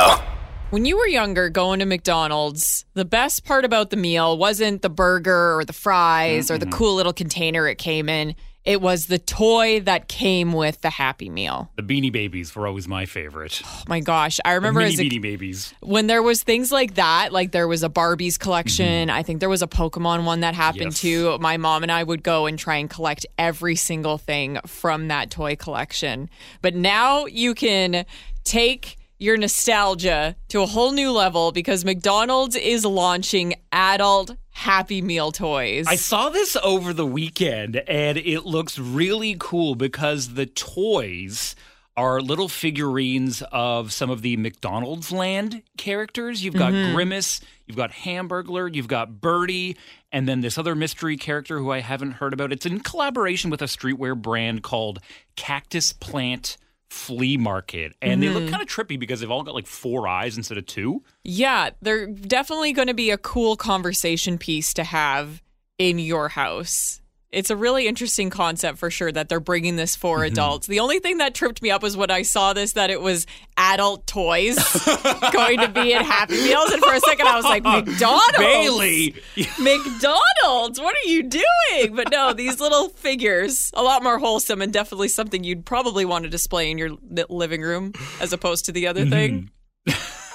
When 0.70 0.84
you 0.84 0.96
were 0.96 1.08
younger 1.08 1.50
going 1.50 1.80
to 1.80 1.84
McDonald's, 1.84 2.84
the 2.94 3.04
best 3.04 3.44
part 3.44 3.64
about 3.64 3.90
the 3.90 3.96
meal 3.96 4.38
wasn't 4.38 4.82
the 4.82 4.88
burger 4.88 5.58
or 5.58 5.64
the 5.64 5.72
fries 5.72 6.52
or 6.52 6.56
the 6.58 6.66
cool 6.66 6.94
little 6.94 7.12
container 7.12 7.66
it 7.66 7.78
came 7.78 8.08
in. 8.08 8.36
It 8.64 8.80
was 8.80 9.06
the 9.06 9.18
toy 9.18 9.80
that 9.80 10.06
came 10.08 10.52
with 10.52 10.82
the 10.82 10.90
Happy 10.90 11.28
Meal. 11.28 11.70
The 11.76 11.82
Beanie 11.82 12.12
Babies 12.12 12.54
were 12.54 12.66
always 12.68 12.86
my 12.86 13.06
favorite. 13.06 13.60
Oh 13.64 13.82
my 13.88 13.98
gosh. 13.98 14.38
I 14.44 14.52
remember 14.52 14.78
Mini 14.80 14.92
as 14.92 15.00
a 15.00 15.04
Beanie 15.04 15.20
Babies. 15.20 15.74
when 15.80 16.06
there 16.06 16.22
was 16.22 16.42
things 16.44 16.70
like 16.70 16.94
that 16.94 17.32
like 17.32 17.50
there 17.50 17.66
was 17.66 17.82
a 17.82 17.88
barbies 17.88 18.38
collection 18.38 19.10
i 19.10 19.22
think 19.22 19.40
there 19.40 19.48
was 19.48 19.62
a 19.62 19.66
pokemon 19.66 20.24
one 20.24 20.40
that 20.40 20.54
happened 20.54 20.92
Mm-hmm. 20.92 21.06
Yes. 21.06 21.34
too 21.34 21.38
my 21.40 21.56
mom 21.56 21.82
and 21.82 21.90
i 21.92 22.02
would 22.02 22.22
go 22.22 22.46
and 22.46 22.58
try 22.58 22.76
and 22.76 22.88
collect 22.88 23.26
every 23.38 23.74
single 23.76 24.16
thing 24.18 24.58
from 24.66 25.08
that 25.08 25.30
toy 25.30 25.56
collection 25.56 26.28
but 26.60 26.74
now 26.74 27.26
you 27.26 27.54
can 27.54 28.04
take 28.44 28.96
your 29.18 29.36
nostalgia 29.36 30.34
to 30.48 30.60
a 30.62 30.66
whole 30.66 30.92
new 30.92 31.10
level 31.12 31.52
because 31.52 31.84
mcdonald's 31.84 32.56
is 32.56 32.84
launching 32.84 33.54
adult 33.72 34.36
happy 34.52 35.02
meal 35.02 35.32
toys 35.32 35.86
I 35.88 35.96
saw 35.96 36.28
this 36.28 36.56
over 36.62 36.92
the 36.92 37.06
weekend 37.06 37.76
and 37.76 38.18
it 38.18 38.44
looks 38.44 38.78
really 38.78 39.36
cool 39.38 39.74
because 39.74 40.34
the 40.34 40.46
toys 40.46 41.56
are 41.96 42.20
little 42.20 42.48
figurines 42.48 43.42
of 43.52 43.92
some 43.92 44.10
of 44.10 44.22
the 44.22 44.36
McDonald's 44.36 45.12
land 45.12 45.62
characters. 45.76 46.42
You've 46.42 46.54
got 46.54 46.72
mm-hmm. 46.72 46.94
Grimace, 46.94 47.40
you've 47.66 47.76
got 47.76 47.92
Hamburglar, 47.92 48.74
you've 48.74 48.88
got 48.88 49.20
Birdie, 49.20 49.76
and 50.10 50.26
then 50.26 50.40
this 50.40 50.56
other 50.56 50.74
mystery 50.74 51.16
character 51.16 51.58
who 51.58 51.70
I 51.70 51.80
haven't 51.80 52.12
heard 52.12 52.32
about. 52.32 52.52
It's 52.52 52.64
in 52.64 52.80
collaboration 52.80 53.50
with 53.50 53.60
a 53.60 53.66
streetwear 53.66 54.20
brand 54.20 54.62
called 54.62 55.00
Cactus 55.36 55.92
Plant 55.92 56.56
Flea 56.92 57.38
Market. 57.38 57.94
And 58.02 58.22
they 58.22 58.28
look 58.28 58.44
mm-hmm. 58.44 58.52
kind 58.52 58.62
of 58.62 58.68
trippy 58.68 58.98
because 58.98 59.20
they've 59.20 59.30
all 59.30 59.42
got 59.42 59.54
like 59.54 59.66
four 59.66 60.06
eyes 60.06 60.36
instead 60.36 60.58
of 60.58 60.66
two. 60.66 61.02
Yeah, 61.24 61.70
they're 61.80 62.06
definitely 62.06 62.72
going 62.72 62.88
to 62.88 62.94
be 62.94 63.10
a 63.10 63.18
cool 63.18 63.56
conversation 63.56 64.36
piece 64.36 64.74
to 64.74 64.84
have 64.84 65.42
in 65.78 65.98
your 65.98 66.28
house. 66.28 67.00
It's 67.32 67.48
a 67.48 67.56
really 67.56 67.86
interesting 67.88 68.28
concept 68.28 68.76
for 68.78 68.90
sure 68.90 69.10
that 69.10 69.28
they're 69.30 69.40
bringing 69.40 69.76
this 69.76 69.96
for 69.96 70.18
Mm-hmm. 70.18 70.32
adults. 70.32 70.66
The 70.66 70.80
only 70.80 70.98
thing 70.98 71.16
that 71.18 71.34
tripped 71.34 71.62
me 71.62 71.70
up 71.70 71.82
was 71.82 71.96
when 71.96 72.10
I 72.10 72.22
saw 72.22 72.52
this 72.52 72.74
that 72.74 72.90
it 72.90 73.00
was 73.00 73.26
adult 73.56 74.06
toys 74.06 74.56
going 75.32 75.58
to 75.60 75.68
be 75.68 75.92
in 75.94 76.04
Happy 76.04 76.34
Meals. 76.34 76.70
And 76.72 76.82
for 76.82 76.92
a 76.92 77.00
second, 77.00 77.26
I 77.26 77.36
was 77.36 77.44
like, 77.46 77.62
McDonald's? 77.64 78.36
Bailey! 78.38 79.14
McDonald's, 79.58 80.78
what 80.80 80.94
are 80.94 81.08
you 81.08 81.22
doing? 81.22 81.94
But 81.96 82.10
no, 82.10 82.32
these 82.32 82.60
little 82.60 82.88
figures, 82.90 83.70
a 83.74 83.82
lot 83.82 84.02
more 84.02 84.18
wholesome 84.18 84.60
and 84.62 84.72
definitely 84.72 85.08
something 85.08 85.42
you'd 85.42 85.64
probably 85.64 86.04
want 86.04 86.24
to 86.24 86.30
display 86.30 86.70
in 86.70 86.76
your 86.78 86.90
living 87.28 87.62
room 87.62 87.92
as 88.20 88.32
opposed 88.32 88.66
to 88.66 88.72
the 88.72 88.86
other 88.86 89.06
thing. 89.06 89.50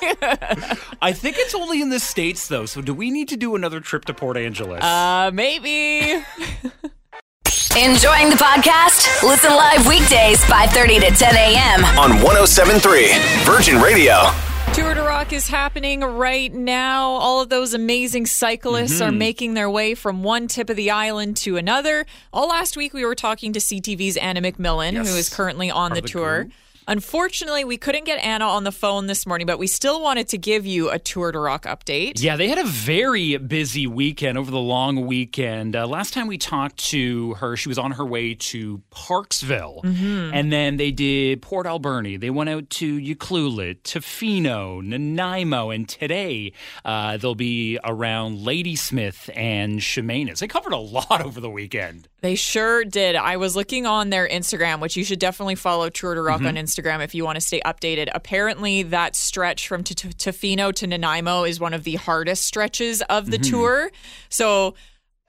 I 1.01 1.13
think 1.13 1.37
it's 1.39 1.53
only 1.55 1.81
in 1.81 1.89
the 1.89 1.99
States 1.99 2.47
though. 2.47 2.65
So 2.65 2.81
do 2.81 2.93
we 2.93 3.11
need 3.11 3.27
to 3.29 3.37
do 3.37 3.55
another 3.55 3.79
trip 3.79 4.05
to 4.05 4.13
Port 4.13 4.37
Angeles? 4.37 4.83
Uh, 4.83 5.31
maybe. 5.33 6.21
Enjoying 7.77 8.29
the 8.31 8.35
podcast? 8.39 9.21
Listen 9.23 9.51
live 9.51 9.85
weekdays 9.87 10.39
5:30 10.45 10.99
to 11.09 11.15
10 11.15 11.35
a.m. 11.35 11.85
on 11.97 12.21
1073 12.23 13.09
Virgin 13.43 13.79
Radio. 13.81 14.15
Tour 14.73 14.93
de 14.93 15.01
Rock 15.01 15.31
is 15.33 15.47
happening 15.47 16.01
right 16.01 16.53
now. 16.53 17.03
All 17.09 17.41
of 17.41 17.49
those 17.49 17.73
amazing 17.73 18.25
cyclists 18.25 18.93
Mm-hmm. 18.99 19.03
are 19.03 19.11
making 19.11 19.53
their 19.53 19.69
way 19.69 19.95
from 19.95 20.23
one 20.23 20.47
tip 20.47 20.69
of 20.69 20.75
the 20.75 20.91
island 20.91 21.37
to 21.37 21.57
another. 21.57 22.05
All 22.33 22.49
last 22.49 22.75
week, 22.77 22.93
we 22.93 23.05
were 23.05 23.15
talking 23.15 23.53
to 23.53 23.59
CTV's 23.59 24.17
Anna 24.17 24.41
McMillan, 24.41 24.93
Yes. 24.93 25.09
who 25.09 25.15
is 25.15 25.29
currently 25.29 25.71
on 25.71 25.91
Part 25.91 25.93
the 25.93 25.99
of 25.99 26.03
the 26.03 26.09
tour. 26.09 26.43
crew. 26.45 26.51
Unfortunately, 26.89 27.65
we 27.65 27.75
couldn't 27.75 28.05
get 28.05 28.17
Anna 28.23 28.45
on 28.45 28.63
the 28.63 28.71
phone 28.71 29.07
this 29.07 29.25
morning, 29.27 29.45
but 29.45 29.59
we 29.59 29.67
still 29.67 30.01
wanted 30.01 30.29
to 30.29 30.37
give 30.37 30.65
you 30.65 30.89
a 30.89 30.97
Tour 30.97 31.33
de 31.33 31.39
Rock 31.39 31.65
update. 31.65 32.21
Yeah, 32.21 32.37
they 32.37 32.47
had 32.47 32.59
a 32.59 32.63
very 32.63 33.35
busy 33.35 33.85
weekend 33.87 34.37
over 34.37 34.49
the 34.49 34.57
long 34.59 35.05
weekend. 35.05 35.75
Uh, 35.75 35.85
last 35.85 36.13
time 36.13 36.27
we 36.27 36.37
talked 36.37 36.77
to 36.91 37.33
her, 37.35 37.57
she 37.57 37.67
was 37.67 37.77
on 37.77 37.91
her 37.91 38.05
way 38.05 38.35
to 38.35 38.81
Parksville. 38.91 39.83
And 39.83 40.49
then 40.51 40.77
they 40.77 40.91
did 40.91 41.41
Port 41.41 41.65
Alberni. 41.67 42.15
They 42.15 42.29
went 42.29 42.49
out 42.49 42.69
to 42.69 42.97
Ucluelet, 42.97 43.81
Tofino, 43.81 44.81
Nanaimo. 44.81 45.71
And 45.71 45.89
today 45.89 46.53
uh, 46.85 47.17
they'll 47.17 47.35
be 47.35 47.79
around 47.83 48.45
Ladysmith 48.45 49.29
and 49.35 49.79
Chemainus. 49.79 50.39
They 50.39 50.47
covered 50.47 50.71
a 50.71 50.77
lot 50.77 51.21
over 51.25 51.41
the 51.41 51.49
weekend. 51.49 52.07
They 52.21 52.35
sure 52.35 52.83
did. 52.85 53.15
I 53.15 53.37
was 53.37 53.55
looking 53.55 53.85
on 53.85 54.09
their 54.09 54.27
Instagram, 54.27 54.79
which 54.79 54.95
you 54.95 55.03
should 55.03 55.19
definitely 55.19 55.55
follow 55.55 55.89
Tour 55.89 56.15
de 56.15 56.21
Rock 56.21 56.41
on 56.41 56.55
Instagram 56.55 56.76
if 57.01 57.15
you 57.15 57.23
want 57.23 57.35
to 57.35 57.41
stay 57.41 57.61
updated. 57.65 58.09
Apparently, 58.13 58.83
that 58.83 59.15
stretch 59.15 59.67
from 59.67 59.83
Tofino 59.83 60.73
to 60.73 60.87
Nanaimo 60.87 61.43
is 61.43 61.59
one 61.59 61.73
of 61.73 61.83
the 61.83 61.95
hardest 61.95 62.45
stretches 62.45 63.01
of 63.03 63.31
the 63.31 63.37
mm-hmm. 63.37 63.51
tour. 63.51 63.91
So 64.29 64.75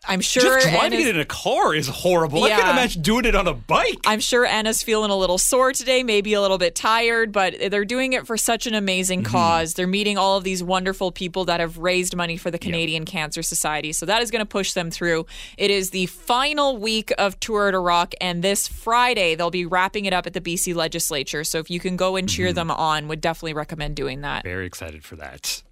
I'm 0.09 0.21
sure 0.21 0.43
Just 0.43 0.69
driving 0.69 0.99
Anna's- 0.99 1.07
it 1.07 1.15
in 1.17 1.21
a 1.21 1.25
car 1.25 1.75
is 1.75 1.87
horrible. 1.89 2.45
I 2.45 2.49
Yeah. 2.49 2.57
couldn't 2.57 2.71
imagine 2.71 3.03
doing 3.03 3.25
it 3.27 3.35
on 3.35 3.47
a 3.47 3.53
bike. 3.53 3.99
I'm 4.07 4.21
sure 4.21 4.45
Anna's 4.47 4.83
feeling 4.83 5.11
a 5.11 5.17
little 5.17 5.39
sore 5.39 5.73
today, 5.73 6.03
maybe 6.03 6.33
a 6.33 6.41
little 6.41 6.59
bit 6.59 6.75
tired, 6.75 7.31
but 7.31 7.55
they're 7.71 7.85
doing 7.85 8.15
it 8.15 8.27
for 8.27 8.37
such 8.37 8.67
an 8.67 8.75
amazing 8.75 9.23
Mm-hmm. 9.23 9.33
cause. 9.33 9.75
They're 9.75 9.87
meeting 9.87 10.17
all 10.19 10.37
of 10.39 10.45
these 10.45 10.63
wonderful 10.63 11.13
people 11.13 11.45
that 11.45 11.61
have 11.61 11.79
raised 11.79 12.17
money 12.17 12.37
for 12.37 12.51
the 12.51 12.59
Canadian 12.59 13.05
Cancer 13.05 13.43
Society. 13.43 13.93
So 13.93 14.07
that 14.07 14.23
is 14.23 14.31
going 14.31 14.41
to 14.41 14.47
push 14.47 14.73
them 14.73 14.91
through. 14.91 15.27
It 15.57 15.71
is 15.71 15.91
the 15.91 16.07
final 16.07 16.77
week 16.79 17.13
of 17.19 17.39
Tour 17.41 17.71
de 17.71 17.79
Rock, 17.79 18.15
and 18.21 18.43
this 18.43 18.67
Friday 18.67 19.35
they'll 19.35 19.51
be 19.51 19.67
wrapping 19.67 20.07
it 20.07 20.13
up 20.13 20.27
at 20.27 20.33
the 20.33 20.41
BC 20.41 20.75
legislature. 20.75 21.45
So 21.45 21.59
if 21.59 21.71
you 21.71 21.81
can 21.81 21.97
go 21.97 22.17
and 22.17 22.27
Mm-hmm. 22.29 22.35
cheer 22.37 22.53
them 22.53 22.71
on, 22.71 23.09
would 23.09 23.21
definitely 23.21 23.55
recommend 23.55 23.95
doing 23.97 24.23
that. 24.23 24.43
Very 24.45 24.67
excited 24.67 25.05
for 25.05 25.17
that. 25.17 25.63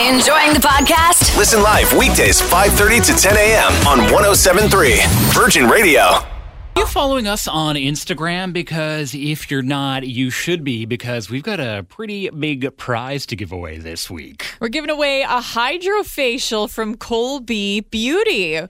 Enjoying 0.00 0.54
the 0.54 0.60
podcast? 0.60 1.36
Listen 1.36 1.60
live 1.60 1.92
weekdays 1.92 2.40
5:30 2.40 3.04
to 3.06 3.20
10 3.20 3.36
a.m. 3.36 3.72
on 3.84 3.98
1073 4.12 5.00
Virgin 5.32 5.68
Radio. 5.68 6.02
Are 6.02 6.24
you 6.76 6.86
following 6.86 7.26
us 7.26 7.48
on 7.48 7.74
Instagram? 7.74 8.52
Because 8.52 9.12
if 9.12 9.50
you're 9.50 9.62
not, 9.62 10.06
you 10.06 10.30
should 10.30 10.62
be, 10.62 10.84
because 10.84 11.28
we've 11.28 11.42
got 11.42 11.58
a 11.58 11.84
pretty 11.88 12.30
big 12.30 12.76
prize 12.76 13.26
to 13.26 13.34
give 13.34 13.50
away 13.50 13.78
this 13.78 14.08
week. 14.08 14.46
We're 14.60 14.68
giving 14.68 14.90
away 14.90 15.22
a 15.22 15.40
hydrofacial 15.40 16.70
from 16.70 16.96
Colby 16.96 17.80
Beauty. 17.80 18.60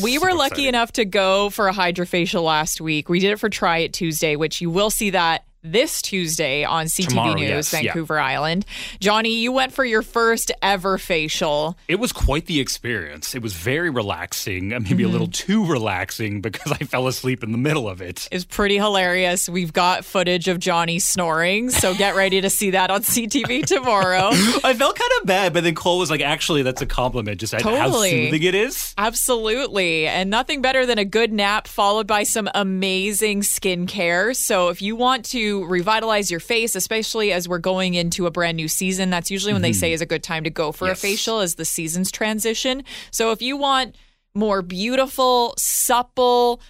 we 0.00 0.18
were 0.18 0.30
so 0.30 0.36
lucky 0.36 0.52
exciting. 0.52 0.66
enough 0.68 0.92
to 0.92 1.04
go 1.04 1.50
for 1.50 1.66
a 1.66 1.72
hydrofacial 1.72 2.44
last 2.44 2.80
week. 2.80 3.08
We 3.08 3.18
did 3.18 3.32
it 3.32 3.40
for 3.40 3.48
Try 3.48 3.78
It 3.78 3.92
Tuesday, 3.92 4.36
which 4.36 4.60
you 4.60 4.70
will 4.70 4.90
see 4.90 5.10
that 5.10 5.45
this 5.72 6.02
Tuesday 6.02 6.64
on 6.64 6.86
CTV 6.86 7.08
Tomorrow, 7.08 7.34
News, 7.34 7.48
yes, 7.48 7.72
yeah. 7.72 7.80
Vancouver 7.80 8.18
Island. 8.18 8.64
Johnny, 9.00 9.38
you 9.38 9.52
went 9.52 9.72
for 9.72 9.84
your 9.84 10.02
first 10.02 10.52
ever 10.62 10.98
facial. 10.98 11.76
It 11.88 11.96
was 11.96 12.12
quite 12.12 12.46
the 12.46 12.60
experience. 12.60 13.34
It 13.34 13.42
was 13.42 13.54
very 13.54 13.90
relaxing, 13.90 14.72
uh, 14.72 14.80
maybe 14.80 15.02
a 15.02 15.08
little 15.08 15.26
too 15.28 15.66
relaxing 15.66 16.40
because 16.40 16.72
I 16.72 16.76
fell 16.84 17.06
asleep 17.06 17.42
in 17.42 17.52
the 17.52 17.58
middle 17.58 17.88
of 17.88 18.00
it. 18.00 18.28
It's 18.30 18.44
pretty 18.44 18.76
hilarious. 18.76 19.48
We've 19.48 19.72
got 19.72 20.04
footage 20.04 20.48
of 20.48 20.58
Johnny 20.58 20.98
snoring, 20.98 21.70
so 21.70 21.94
get 21.94 22.14
ready 22.14 22.40
to 22.40 22.50
see 22.50 22.70
that 22.70 22.90
on 22.90 23.00
CTV 23.02 23.66
tomorrow. 23.66 24.30
I 24.32 24.74
felt 24.74 24.98
kind 24.98 25.12
of 25.20 25.26
bad, 25.26 25.52
but 25.52 25.64
then 25.64 25.74
Cole 25.74 25.98
was 25.98 26.10
like, 26.10 26.20
actually, 26.20 26.62
that's 26.62 26.82
a 26.82 26.86
compliment, 26.86 27.40
just 27.40 27.54
at 27.54 27.62
how 27.62 27.90
soothing 27.90 28.42
it 28.42 28.54
is. 28.54 28.94
Absolutely. 28.98 30.06
And 30.06 30.30
nothing 30.30 30.62
better 30.62 30.86
than 30.86 30.98
a 30.98 31.04
good 31.04 31.32
nap 31.32 31.68
followed 31.68 32.06
by 32.06 32.22
some 32.22 32.48
amazing 32.54 33.40
skincare. 33.40 34.34
So 34.34 34.68
if 34.68 34.82
you 34.82 34.96
want 34.96 35.24
to 35.26 35.55
revitalize 35.64 36.30
your 36.30 36.40
face, 36.40 36.74
especially 36.74 37.32
as 37.32 37.48
we're 37.48 37.58
going 37.58 37.94
into 37.94 38.26
a 38.26 38.30
brand 38.30 38.56
new 38.56 38.68
season, 38.68 39.10
that's 39.10 39.30
usually 39.30 39.52
when 39.52 39.62
they 39.62 39.70
mm-hmm. 39.70 39.80
say 39.80 39.92
is 39.92 40.00
a 40.00 40.06
good 40.06 40.22
time 40.22 40.44
to 40.44 40.50
go 40.50 40.72
for 40.72 40.88
Yes. 40.88 40.98
a 40.98 41.00
facial 41.00 41.40
as 41.40 41.54
the 41.54 41.64
seasons 41.64 42.10
transition. 42.10 42.84
So 43.10 43.32
if 43.32 43.42
you 43.42 43.56
want 43.56 43.96
more 44.34 44.62
beautiful, 44.62 45.54
supple, 45.56 46.60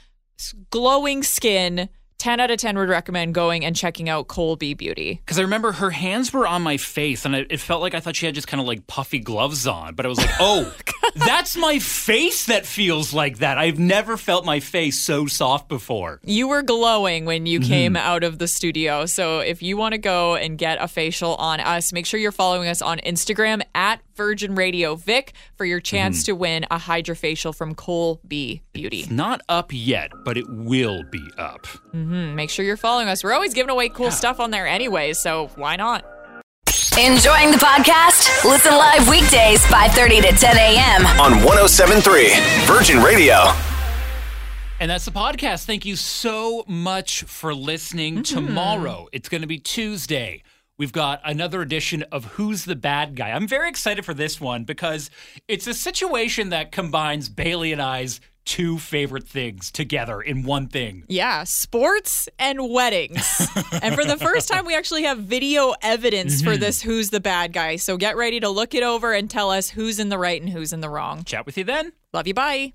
glowing 0.70 1.22
skin, 1.22 1.88
10 2.26 2.40
out 2.40 2.50
of 2.50 2.58
10 2.58 2.76
would 2.76 2.88
recommend 2.88 3.32
going 3.34 3.64
and 3.64 3.76
checking 3.76 4.08
out 4.08 4.26
Colby 4.26 4.74
Beauty. 4.74 5.20
Because 5.24 5.38
I 5.38 5.42
remember 5.42 5.70
her 5.70 5.90
hands 5.90 6.32
were 6.32 6.44
on 6.44 6.60
my 6.60 6.76
face, 6.76 7.24
and 7.24 7.36
it, 7.36 7.46
it 7.50 7.60
felt 7.60 7.82
like 7.82 7.94
I 7.94 8.00
thought 8.00 8.16
she 8.16 8.26
had 8.26 8.34
just 8.34 8.48
kind 8.48 8.60
of 8.60 8.66
like 8.66 8.88
puffy 8.88 9.20
gloves 9.20 9.64
on. 9.64 9.94
But 9.94 10.06
I 10.06 10.08
was 10.08 10.18
like, 10.18 10.32
oh, 10.40 10.74
that's 11.14 11.56
my 11.56 11.78
face 11.78 12.46
that 12.46 12.66
feels 12.66 13.14
like 13.14 13.38
that. 13.38 13.58
I've 13.58 13.78
never 13.78 14.16
felt 14.16 14.44
my 14.44 14.58
face 14.58 14.98
so 14.98 15.26
soft 15.28 15.68
before. 15.68 16.20
You 16.24 16.48
were 16.48 16.62
glowing 16.62 17.26
when 17.26 17.46
you 17.46 17.60
mm-hmm. 17.60 17.68
came 17.68 17.96
out 17.96 18.24
of 18.24 18.40
the 18.40 18.48
studio. 18.48 19.06
So 19.06 19.38
if 19.38 19.62
you 19.62 19.76
want 19.76 19.92
to 19.92 19.98
go 19.98 20.34
and 20.34 20.58
get 20.58 20.78
a 20.80 20.88
facial 20.88 21.36
on 21.36 21.60
us, 21.60 21.92
make 21.92 22.06
sure 22.06 22.18
you're 22.18 22.32
following 22.32 22.66
us 22.66 22.82
on 22.82 22.98
Instagram 22.98 23.62
at 23.72 24.00
Virgin 24.16 24.54
Radio 24.54 24.94
Vic 24.94 25.32
for 25.56 25.64
your 25.64 25.80
chance 25.80 26.18
Mm-hmm. 26.22 26.24
to 26.26 26.32
win 26.32 26.64
a 26.70 26.78
hydrofacial 26.78 27.54
from 27.54 27.74
Cole 27.74 28.20
B 28.26 28.62
Beauty. 28.72 29.00
It's 29.00 29.10
not 29.10 29.40
up 29.48 29.70
yet, 29.72 30.10
but 30.24 30.36
it 30.36 30.46
will 30.48 31.02
be 31.04 31.22
up. 31.38 31.66
Mm-hmm. 31.94 32.34
Make 32.34 32.50
sure 32.50 32.64
you're 32.64 32.76
following 32.76 33.08
us. 33.08 33.22
We're 33.22 33.32
always 33.34 33.54
giving 33.54 33.70
away 33.70 33.88
cool 33.88 34.10
stuff 34.10 34.40
on 34.40 34.50
there 34.50 34.66
anyway, 34.66 35.12
so 35.12 35.48
why 35.56 35.76
not? 35.76 36.04
Enjoying 36.98 37.50
the 37.50 37.58
podcast? 37.58 38.42
Listen 38.44 38.72
live 38.72 39.06
weekdays 39.08 39.60
5:30 39.66 40.22
to 40.22 40.32
10 40.36 40.56
a.m. 40.56 41.06
On 41.20 41.32
1073 41.44 42.30
Virgin 42.64 43.02
Radio. 43.02 43.52
And 44.80 44.90
that's 44.90 45.04
the 45.06 45.10
podcast. 45.10 45.64
Thank 45.64 45.84
you 45.86 45.96
so 45.96 46.64
much 46.66 47.22
for 47.22 47.54
listening. 47.54 48.22
Tomorrow, 48.22 49.08
it's 49.12 49.28
going 49.28 49.40
to 49.40 49.46
be 49.46 49.58
Tuesday. 49.58 50.42
We've 50.78 50.92
got 50.92 51.22
another 51.24 51.62
edition 51.62 52.02
of 52.12 52.24
Who's 52.32 52.66
the 52.66 52.76
Bad 52.76 53.14
Guy. 53.14 53.30
I'm 53.30 53.48
very 53.48 53.68
excited 53.68 54.04
for 54.04 54.12
this 54.12 54.40
one 54.40 54.64
because 54.64 55.10
it's 55.48 55.66
a 55.66 55.72
situation 55.72 56.50
that 56.50 56.70
combines 56.70 57.30
Bailey 57.30 57.72
and 57.72 57.80
I's 57.80 58.20
two 58.44 58.78
favorite 58.78 59.26
things 59.26 59.72
together 59.72 60.20
in 60.20 60.44
one 60.44 60.68
thing. 60.68 61.04
Yeah, 61.08 61.44
sports 61.44 62.28
and 62.38 62.70
weddings. 62.70 63.48
and 63.82 63.94
for 63.94 64.04
the 64.04 64.18
first 64.18 64.48
time, 64.48 64.66
we 64.66 64.76
actually 64.76 65.04
have 65.04 65.18
video 65.18 65.74
evidence 65.82 66.42
for 66.42 66.50
mm-hmm. 66.50 66.60
this 66.60 66.82
Who's 66.82 67.08
the 67.08 67.20
Bad 67.20 67.54
Guy. 67.54 67.76
So 67.76 67.96
get 67.96 68.16
ready 68.16 68.38
to 68.40 68.50
look 68.50 68.74
it 68.74 68.82
over 68.82 69.14
and 69.14 69.30
tell 69.30 69.50
us 69.50 69.70
who's 69.70 69.98
in 69.98 70.10
the 70.10 70.18
right 70.18 70.40
and 70.40 70.50
who's 70.50 70.74
in 70.74 70.80
the 70.80 70.90
wrong. 70.90 71.24
Chat 71.24 71.46
with 71.46 71.56
you 71.56 71.64
then. 71.64 71.92
Love 72.12 72.26
you. 72.26 72.34
Bye. 72.34 72.74